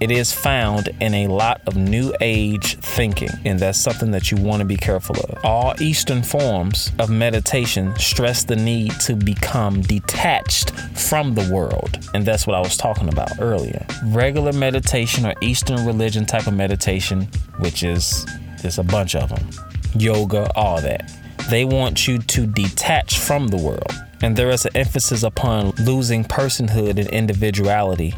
It 0.00 0.10
is 0.10 0.32
found 0.32 0.88
in 1.00 1.14
a 1.14 1.28
lot 1.28 1.60
of 1.66 1.76
new 1.76 2.12
age 2.20 2.76
thinking, 2.78 3.28
and 3.44 3.60
that's 3.60 3.78
something 3.78 4.10
that 4.10 4.30
you 4.30 4.36
want 4.36 4.60
to 4.60 4.64
be 4.64 4.76
careful 4.76 5.16
of. 5.20 5.44
All 5.44 5.74
Eastern 5.80 6.22
forms 6.22 6.90
of 6.98 7.10
meditation 7.10 7.94
stress 7.96 8.42
the 8.42 8.56
need 8.56 8.90
to 9.00 9.14
become 9.14 9.82
detached 9.82 10.72
from 10.98 11.34
the 11.34 11.48
world, 11.54 12.08
and 12.12 12.26
that's 12.26 12.44
what 12.44 12.56
I 12.56 12.60
was 12.60 12.76
talking 12.76 13.08
about 13.08 13.30
earlier. 13.38 13.86
Regular 14.06 14.52
meditation 14.52 15.26
or 15.26 15.34
Eastern 15.40 15.86
religion 15.86 16.26
type 16.26 16.48
of 16.48 16.54
meditation, 16.54 17.28
which 17.60 17.84
is 17.84 18.26
there's 18.62 18.78
a 18.78 18.84
bunch 18.84 19.14
of 19.14 19.28
them, 19.28 19.48
yoga, 19.96 20.50
all 20.56 20.80
that. 20.80 21.10
They 21.48 21.64
want 21.64 22.08
you 22.08 22.18
to 22.18 22.46
detach 22.46 23.18
from 23.18 23.46
the 23.46 23.58
world. 23.58 23.92
And 24.22 24.34
there 24.34 24.50
is 24.50 24.64
an 24.64 24.74
emphasis 24.74 25.22
upon 25.22 25.72
losing 25.78 26.24
personhood 26.24 26.98
and 26.98 27.08
individuality 27.10 28.14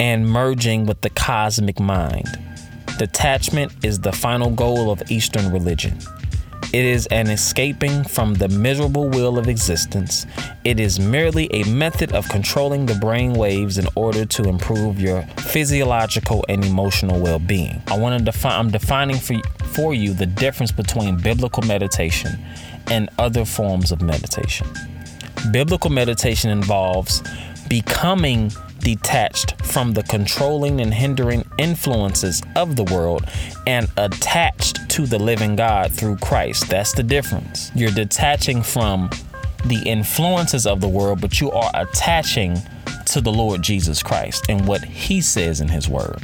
and 0.00 0.28
merging 0.28 0.86
with 0.86 1.00
the 1.00 1.10
cosmic 1.10 1.80
mind. 1.80 2.38
Detachment 2.98 3.72
is 3.84 4.00
the 4.00 4.12
final 4.12 4.50
goal 4.50 4.90
of 4.90 5.10
Eastern 5.10 5.52
religion. 5.52 5.98
It 6.70 6.84
is 6.84 7.06
an 7.06 7.28
escaping 7.28 8.04
from 8.04 8.34
the 8.34 8.48
miserable 8.48 9.08
wheel 9.08 9.38
of 9.38 9.48
existence. 9.48 10.26
It 10.64 10.78
is 10.78 11.00
merely 11.00 11.48
a 11.50 11.64
method 11.64 12.12
of 12.12 12.28
controlling 12.28 12.84
the 12.84 12.94
brain 12.96 13.32
waves 13.32 13.78
in 13.78 13.88
order 13.94 14.26
to 14.26 14.42
improve 14.42 15.00
your 15.00 15.22
physiological 15.38 16.44
and 16.48 16.62
emotional 16.62 17.20
well-being. 17.20 17.80
I 17.86 17.96
want 17.96 18.18
to 18.18 18.24
define 18.24 18.52
I'm 18.52 18.70
defining 18.70 19.16
for 19.16 19.36
for 19.64 19.94
you 19.94 20.12
the 20.12 20.26
difference 20.26 20.72
between 20.72 21.16
biblical 21.16 21.62
meditation 21.62 22.38
and 22.88 23.08
other 23.18 23.46
forms 23.46 23.90
of 23.90 24.02
meditation. 24.02 24.66
Biblical 25.50 25.88
meditation 25.88 26.50
involves 26.50 27.22
becoming 27.68 28.52
detached 28.78 29.60
from 29.64 29.92
the 29.92 30.02
controlling 30.02 30.80
and 30.80 30.92
hindering 30.92 31.44
influences 31.58 32.42
of 32.56 32.76
the 32.76 32.84
world 32.84 33.24
and 33.66 33.88
attached 33.96 34.88
to 34.90 35.06
the 35.06 35.18
living 35.18 35.56
God 35.56 35.92
through 35.92 36.16
Christ. 36.16 36.68
That's 36.68 36.92
the 36.92 37.02
difference. 37.02 37.70
You're 37.74 37.90
detaching 37.90 38.62
from 38.62 39.10
the 39.64 39.82
influences 39.84 40.66
of 40.66 40.80
the 40.80 40.88
world, 40.88 41.20
but 41.20 41.40
you 41.40 41.50
are 41.50 41.70
attaching 41.74 42.58
to 43.06 43.20
the 43.20 43.32
Lord 43.32 43.62
Jesus 43.62 44.02
Christ 44.02 44.46
and 44.48 44.66
what 44.66 44.84
he 44.84 45.20
says 45.20 45.60
in 45.60 45.68
his 45.68 45.88
word. 45.88 46.22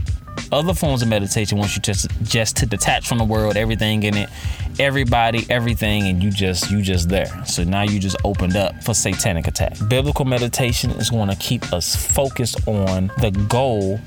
Other 0.54 0.72
forms 0.72 1.02
of 1.02 1.08
meditation 1.08 1.58
want 1.58 1.74
you 1.74 1.82
just 1.82 2.06
just 2.22 2.56
to 2.58 2.66
detach 2.66 3.08
from 3.08 3.18
the 3.18 3.24
world, 3.24 3.56
everything 3.56 4.04
in 4.04 4.16
it, 4.16 4.30
everybody, 4.78 5.44
everything, 5.50 6.06
and 6.06 6.22
you 6.22 6.30
just 6.30 6.70
you 6.70 6.80
just 6.80 7.08
there. 7.08 7.44
So 7.44 7.64
now 7.64 7.82
you 7.82 7.98
just 7.98 8.16
opened 8.22 8.54
up 8.54 8.80
for 8.84 8.94
satanic 8.94 9.48
attack. 9.48 9.76
Biblical 9.88 10.24
meditation 10.24 10.92
is 10.92 11.10
going 11.10 11.28
to 11.28 11.34
keep 11.34 11.72
us 11.72 11.96
focused 11.96 12.68
on 12.68 13.08
the 13.18 13.32
goal 13.48 13.98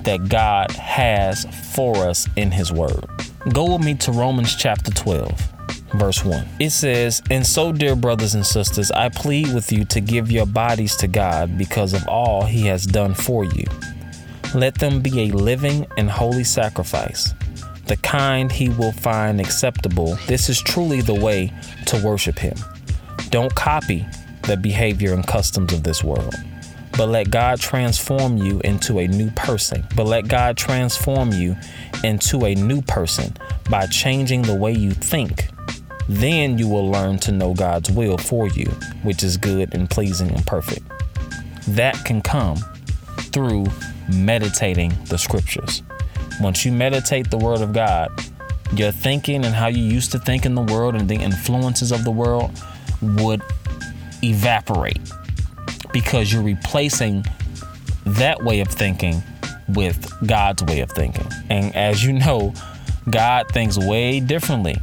that 0.00 0.28
God 0.28 0.72
has 0.72 1.44
for 1.72 1.94
us 1.98 2.26
in 2.34 2.50
His 2.50 2.72
Word. 2.72 3.06
Go 3.52 3.76
with 3.76 3.84
me 3.84 3.94
to 3.94 4.10
Romans 4.10 4.56
chapter 4.56 4.90
12 4.90 5.52
verse 5.94 6.24
1. 6.24 6.48
It 6.58 6.70
says, 6.70 7.22
And 7.30 7.46
so, 7.46 7.70
dear 7.70 7.94
brothers 7.94 8.34
and 8.34 8.44
sisters, 8.44 8.90
I 8.90 9.08
plead 9.08 9.54
with 9.54 9.70
you 9.70 9.84
to 9.84 10.00
give 10.00 10.32
your 10.32 10.46
bodies 10.46 10.96
to 10.96 11.06
God 11.06 11.56
because 11.56 11.94
of 11.94 12.06
all 12.08 12.44
he 12.44 12.66
has 12.66 12.86
done 12.86 13.14
for 13.14 13.44
you. 13.44 13.64
Let 14.54 14.76
them 14.76 15.00
be 15.00 15.22
a 15.22 15.32
living 15.32 15.86
and 15.98 16.10
holy 16.10 16.44
sacrifice, 16.44 17.34
the 17.86 17.96
kind 17.98 18.50
he 18.50 18.68
will 18.68 18.92
find 18.92 19.40
acceptable. 19.40 20.16
This 20.26 20.48
is 20.48 20.60
truly 20.60 21.00
the 21.00 21.14
way 21.14 21.52
to 21.86 22.02
worship 22.02 22.38
him. 22.38 22.56
Don't 23.30 23.54
copy 23.54 24.06
the 24.42 24.56
behavior 24.56 25.12
and 25.12 25.26
customs 25.26 25.72
of 25.72 25.82
this 25.82 26.02
world, 26.02 26.34
but 26.96 27.08
let 27.08 27.30
God 27.30 27.60
transform 27.60 28.38
you 28.38 28.60
into 28.60 28.98
a 28.98 29.08
new 29.08 29.30
person. 29.32 29.86
But 29.94 30.06
let 30.06 30.28
God 30.28 30.56
transform 30.56 31.32
you 31.32 31.56
into 32.04 32.46
a 32.46 32.54
new 32.54 32.80
person 32.82 33.36
by 33.68 33.86
changing 33.86 34.42
the 34.42 34.54
way 34.54 34.72
you 34.72 34.92
think. 34.92 35.48
Then 36.08 36.56
you 36.56 36.68
will 36.68 36.88
learn 36.88 37.18
to 37.20 37.32
know 37.32 37.52
God's 37.52 37.90
will 37.90 38.16
for 38.16 38.48
you, 38.48 38.66
which 39.02 39.22
is 39.22 39.36
good 39.36 39.74
and 39.74 39.90
pleasing 39.90 40.30
and 40.30 40.46
perfect. 40.46 40.82
That 41.68 41.96
can 42.04 42.22
come 42.22 42.58
through 43.32 43.66
meditating 44.12 44.96
the 45.06 45.18
scriptures. 45.18 45.82
Once 46.40 46.64
you 46.64 46.72
meditate 46.72 47.30
the 47.30 47.38
word 47.38 47.60
of 47.60 47.72
God, 47.72 48.10
your 48.72 48.90
thinking 48.90 49.44
and 49.44 49.54
how 49.54 49.68
you 49.68 49.82
used 49.82 50.12
to 50.12 50.18
think 50.18 50.44
in 50.44 50.54
the 50.54 50.62
world 50.62 50.94
and 50.94 51.08
the 51.08 51.16
influences 51.16 51.92
of 51.92 52.04
the 52.04 52.10
world 52.10 52.50
would 53.00 53.42
evaporate 54.22 54.98
because 55.92 56.32
you're 56.32 56.42
replacing 56.42 57.24
that 58.04 58.42
way 58.42 58.60
of 58.60 58.68
thinking 58.68 59.22
with 59.68 60.12
God's 60.26 60.62
way 60.64 60.80
of 60.80 60.90
thinking. 60.90 61.26
And 61.50 61.74
as 61.74 62.04
you 62.04 62.12
know, 62.12 62.54
God 63.10 63.48
thinks 63.48 63.78
way 63.78 64.20
differently 64.20 64.76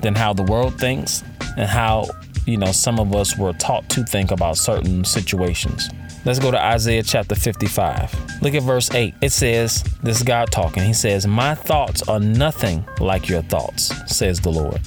than 0.00 0.14
how 0.14 0.32
the 0.32 0.42
world 0.42 0.78
thinks 0.78 1.22
and 1.56 1.68
how, 1.68 2.06
you 2.46 2.56
know, 2.56 2.72
some 2.72 2.98
of 2.98 3.14
us 3.14 3.38
were 3.38 3.52
taught 3.54 3.88
to 3.90 4.04
think 4.04 4.30
about 4.30 4.56
certain 4.56 5.04
situations. 5.04 5.88
Let's 6.24 6.38
go 6.38 6.50
to 6.50 6.58
Isaiah 6.58 7.02
chapter 7.02 7.34
55. 7.34 8.40
Look 8.40 8.54
at 8.54 8.62
verse 8.62 8.90
8. 8.90 9.12
It 9.20 9.30
says, 9.30 9.82
This 10.02 10.16
is 10.16 10.22
God 10.22 10.50
talking. 10.50 10.82
He 10.82 10.94
says, 10.94 11.26
My 11.26 11.54
thoughts 11.54 12.08
are 12.08 12.18
nothing 12.18 12.82
like 12.98 13.28
your 13.28 13.42
thoughts, 13.42 13.92
says 14.06 14.40
the 14.40 14.50
Lord. 14.50 14.80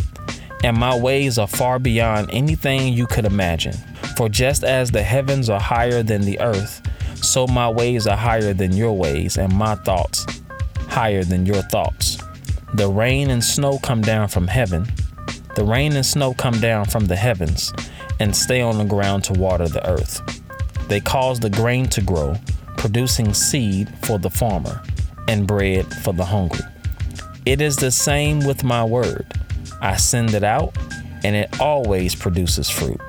And 0.63 0.75
my 0.75 0.97
ways 0.97 1.37
are 1.37 1.45
far 1.47 1.77
beyond 1.77 2.31
anything 2.33 2.91
you 2.91 3.05
could 3.05 3.25
imagine. 3.25 3.73
For 4.17 4.29
just 4.29 4.63
as 4.63 4.89
the 4.89 5.03
heavens 5.03 5.47
are 5.47 5.59
higher 5.59 6.01
than 6.01 6.21
the 6.21 6.39
earth, 6.39 6.81
so 7.23 7.45
my 7.45 7.69
ways 7.69 8.07
are 8.07 8.17
higher 8.17 8.55
than 8.55 8.75
your 8.75 8.97
ways, 8.97 9.37
and 9.37 9.53
my 9.53 9.75
thoughts 9.75 10.25
higher 10.89 11.23
than 11.23 11.45
your 11.45 11.61
thoughts. 11.61 12.17
The 12.73 12.89
rain 12.89 13.29
and 13.29 13.43
snow 13.43 13.77
come 13.77 14.01
down 14.01 14.29
from 14.29 14.47
heaven. 14.47 14.87
The 15.55 15.63
rain 15.63 15.93
and 15.93 16.05
snow 16.05 16.33
come 16.33 16.59
down 16.59 16.85
from 16.85 17.05
the 17.05 17.15
heavens 17.15 17.71
and 18.19 18.35
stay 18.35 18.61
on 18.61 18.79
the 18.79 18.85
ground 18.85 19.23
to 19.25 19.33
water 19.33 19.67
the 19.67 19.87
earth. 19.87 20.36
They 20.87 20.99
cause 20.99 21.39
the 21.39 21.49
grain 21.49 21.87
to 21.89 22.01
grow, 22.01 22.35
producing 22.77 23.33
seed 23.33 23.89
for 24.03 24.19
the 24.19 24.29
farmer 24.29 24.81
and 25.27 25.45
bread 25.45 25.85
for 26.03 26.13
the 26.13 26.25
hungry. 26.25 26.65
It 27.45 27.61
is 27.61 27.75
the 27.75 27.91
same 27.91 28.39
with 28.45 28.63
my 28.63 28.83
word. 28.83 29.25
I 29.81 29.97
send 29.97 30.33
it 30.33 30.43
out, 30.43 30.75
and 31.23 31.35
it 31.35 31.59
always 31.59 32.15
produces 32.15 32.69
fruit. 32.69 32.99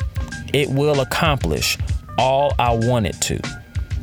It 0.52 0.68
will 0.68 1.00
accomplish 1.00 1.78
all 2.18 2.54
I 2.58 2.74
want 2.74 3.06
it 3.06 3.20
to, 3.22 3.40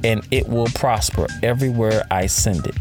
and 0.03 0.25
it 0.31 0.47
will 0.47 0.67
prosper 0.67 1.27
everywhere 1.43 2.05
I 2.11 2.27
send 2.27 2.65
it. 2.67 2.75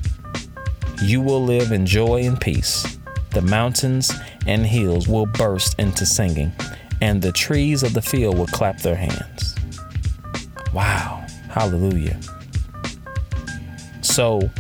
You 1.03 1.21
will 1.21 1.45
live 1.45 1.73
in 1.73 1.87
joy 1.87 2.23
and 2.23 2.41
peace. 2.41 2.99
The 3.31 3.43
mountains 3.43 4.13
and 4.47 4.65
hills 4.65 5.09
will 5.09 5.27
burst 5.27 5.79
into 5.79 6.07
singing, 6.07 6.53
and 7.01 7.21
the 7.21 7.33
trees 7.33 7.83
of 7.83 7.95
the 7.95 8.03
field 8.03 8.39
will 8.39 8.47
clap 8.47 8.79
their 8.79 8.97
hands. 8.97 9.54
Wow. 10.75 11.25
Hallelujah. 11.49 12.19
So, 14.03 14.51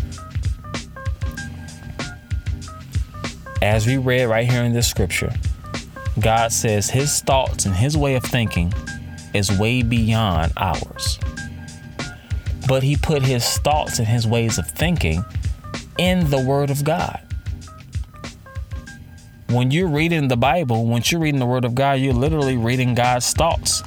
as 3.60 3.86
we 3.86 3.96
read 3.96 4.26
right 4.26 4.48
here 4.48 4.62
in 4.62 4.72
this 4.72 4.88
scripture, 4.88 5.32
God 6.20 6.52
says 6.52 6.88
his 6.88 7.20
thoughts 7.20 7.66
and 7.66 7.74
his 7.74 7.96
way 7.96 8.14
of 8.14 8.22
thinking 8.22 8.72
is 9.34 9.50
way 9.58 9.82
beyond 9.82 10.52
ours. 10.56 11.18
But 12.68 12.84
he 12.84 12.96
put 12.96 13.22
his 13.22 13.58
thoughts 13.58 13.98
and 13.98 14.06
his 14.06 14.26
ways 14.26 14.56
of 14.56 14.68
thinking 14.68 15.24
in 15.98 16.30
the 16.30 16.40
Word 16.40 16.70
of 16.70 16.84
God. 16.84 17.20
When 19.48 19.70
you're 19.70 19.88
reading 19.88 20.28
the 20.28 20.36
Bible, 20.36 20.86
when 20.86 21.02
you're 21.04 21.20
reading 21.20 21.40
the 21.40 21.46
Word 21.46 21.64
of 21.64 21.74
God, 21.74 21.94
you're 21.94 22.14
literally 22.14 22.56
reading 22.56 22.94
God's 22.94 23.32
thoughts 23.32 23.82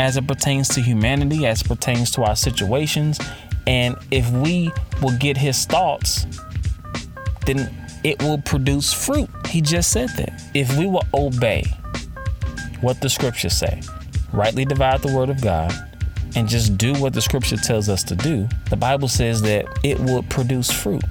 as 0.00 0.16
it 0.16 0.26
pertains 0.26 0.66
to 0.66 0.80
humanity, 0.80 1.46
as 1.46 1.60
it 1.60 1.68
pertains 1.68 2.10
to 2.12 2.22
our 2.22 2.34
situations. 2.34 3.20
And 3.66 3.96
if 4.10 4.28
we 4.30 4.72
will 5.02 5.16
get 5.18 5.36
His 5.36 5.66
thoughts, 5.66 6.26
then 7.44 7.72
it 8.02 8.20
will 8.22 8.38
produce 8.38 8.94
fruit. 8.94 9.28
He 9.46 9.60
just 9.60 9.90
said 9.90 10.08
that. 10.16 10.42
If 10.54 10.76
we 10.78 10.86
will 10.86 11.04
obey 11.12 11.64
what 12.80 13.02
the 13.02 13.10
scriptures 13.10 13.52
say, 13.52 13.82
rightly 14.32 14.64
divide 14.64 15.02
the 15.02 15.14
Word 15.14 15.28
of 15.28 15.42
God, 15.42 15.70
and 16.34 16.48
just 16.48 16.78
do 16.78 16.94
what 16.94 17.12
the 17.12 17.20
scripture 17.20 17.56
tells 17.58 17.90
us 17.90 18.02
to 18.04 18.16
do, 18.16 18.48
the 18.70 18.76
Bible 18.76 19.08
says 19.08 19.42
that 19.42 19.66
it 19.82 20.00
will 20.00 20.22
produce 20.24 20.70
fruit 20.70 21.02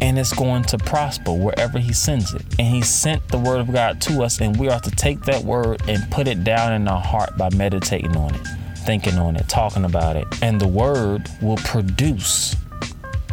and 0.00 0.18
it's 0.18 0.32
going 0.32 0.64
to 0.64 0.78
prosper 0.78 1.32
wherever 1.32 1.78
He 1.78 1.92
sends 1.92 2.34
it. 2.34 2.42
And 2.58 2.68
He 2.68 2.82
sent 2.82 3.26
the 3.28 3.38
Word 3.38 3.60
of 3.60 3.72
God 3.72 4.00
to 4.02 4.22
us, 4.22 4.40
and 4.40 4.56
we 4.56 4.68
are 4.68 4.80
to 4.80 4.90
take 4.90 5.22
that 5.22 5.44
Word 5.44 5.82
and 5.88 6.10
put 6.10 6.28
it 6.28 6.44
down 6.44 6.72
in 6.72 6.88
our 6.88 7.00
heart 7.00 7.36
by 7.36 7.50
meditating 7.54 8.16
on 8.16 8.34
it, 8.34 8.46
thinking 8.78 9.18
on 9.18 9.36
it, 9.36 9.48
talking 9.48 9.84
about 9.84 10.16
it. 10.16 10.26
And 10.42 10.60
the 10.60 10.68
Word 10.68 11.28
will 11.40 11.58
produce 11.58 12.54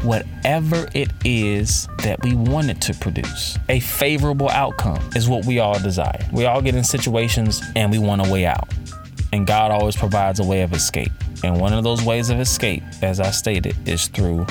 whatever 0.05 0.87
it 0.93 1.09
is 1.23 1.87
that 2.03 2.21
we 2.23 2.35
want 2.35 2.69
it 2.69 2.79
to 2.81 2.93
produce. 2.93 3.57
A 3.69 3.79
favorable 3.79 4.49
outcome 4.49 5.01
is 5.15 5.27
what 5.27 5.45
we 5.45 5.59
all 5.59 5.79
desire. 5.79 6.27
We 6.31 6.45
all 6.45 6.61
get 6.61 6.75
in 6.75 6.83
situations 6.83 7.61
and 7.75 7.91
we 7.91 7.97
want 7.97 8.25
a 8.25 8.31
way 8.31 8.45
out. 8.45 8.69
And 9.33 9.47
God 9.47 9.71
always 9.71 9.95
provides 9.95 10.39
a 10.39 10.43
way 10.43 10.61
of 10.61 10.73
escape. 10.73 11.11
And 11.43 11.59
one 11.59 11.73
of 11.73 11.83
those 11.83 12.03
ways 12.03 12.29
of 12.29 12.39
escape, 12.39 12.83
as 13.01 13.19
I 13.19 13.31
stated, 13.31 13.75
is 13.87 14.07
through 14.07 14.45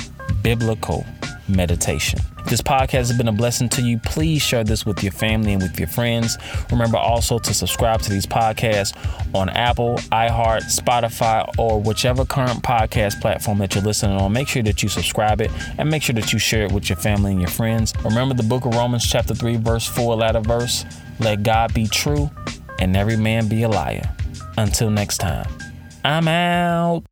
biblical 0.45 1.05
meditation. 1.49 2.21
This 2.47 2.61
podcast 2.61 3.09
has 3.09 3.17
been 3.17 3.29
a 3.29 3.33
blessing 3.33 3.71
to 3.71 3.83
you. 3.83 3.99
Please 3.99 4.43
share 4.43 4.65
this 4.65 4.85
with 4.85 5.03
your 5.03 5.13
family 5.13 5.55
and 5.55 5.63
with 5.63 5.79
your 5.79 5.89
friends. 5.89 6.37
Remember 6.71 6.99
also 6.99 7.39
to 7.39 7.55
subscribe 7.55 8.03
to 8.03 8.11
these 8.11 8.27
podcasts 8.27 8.95
on 9.35 9.49
Apple, 9.49 9.97
iHeart, 10.13 10.65
Spotify, 10.65 11.51
or 11.59 11.81
whichever 11.81 12.25
current 12.27 12.63
podcast 12.63 13.21
platform 13.21 13.59
that 13.59 13.75
you're 13.75 13.83
listening 13.83 14.21
on. 14.21 14.33
Make 14.33 14.47
sure 14.47 14.63
that 14.63 14.83
you 14.83 14.89
subscribe 14.89 15.41
it 15.41 15.51
and 15.79 15.91
make 15.91 16.03
sure 16.03 16.15
that 16.15 16.33
you 16.33 16.39
share 16.39 16.67
it 16.67 16.73
with 16.73 16.89
your 16.91 16.99
family 16.99 17.33
and 17.33 17.41
your 17.41 17.51
friends. 17.51 17.95
Remember 18.05 18.35
the 18.35 18.43
book 18.43 18.67
of 18.67 18.75
Romans, 18.75 19.11
chapter 19.11 19.35
3, 19.35 19.57
verse 19.57 19.87
4, 19.87 20.15
latter 20.15 20.41
verse 20.41 20.85
let 21.21 21.43
God 21.43 21.73
be 21.73 21.87
true 21.87 22.31
and 22.81 22.97
every 22.97 23.17
man 23.17 23.49
be 23.49 23.63
a 23.63 23.69
liar. 23.69 24.09
Until 24.57 24.91
next 24.91 25.19
time, 25.19 25.49
I'm 26.05 26.29
out. 26.29 27.05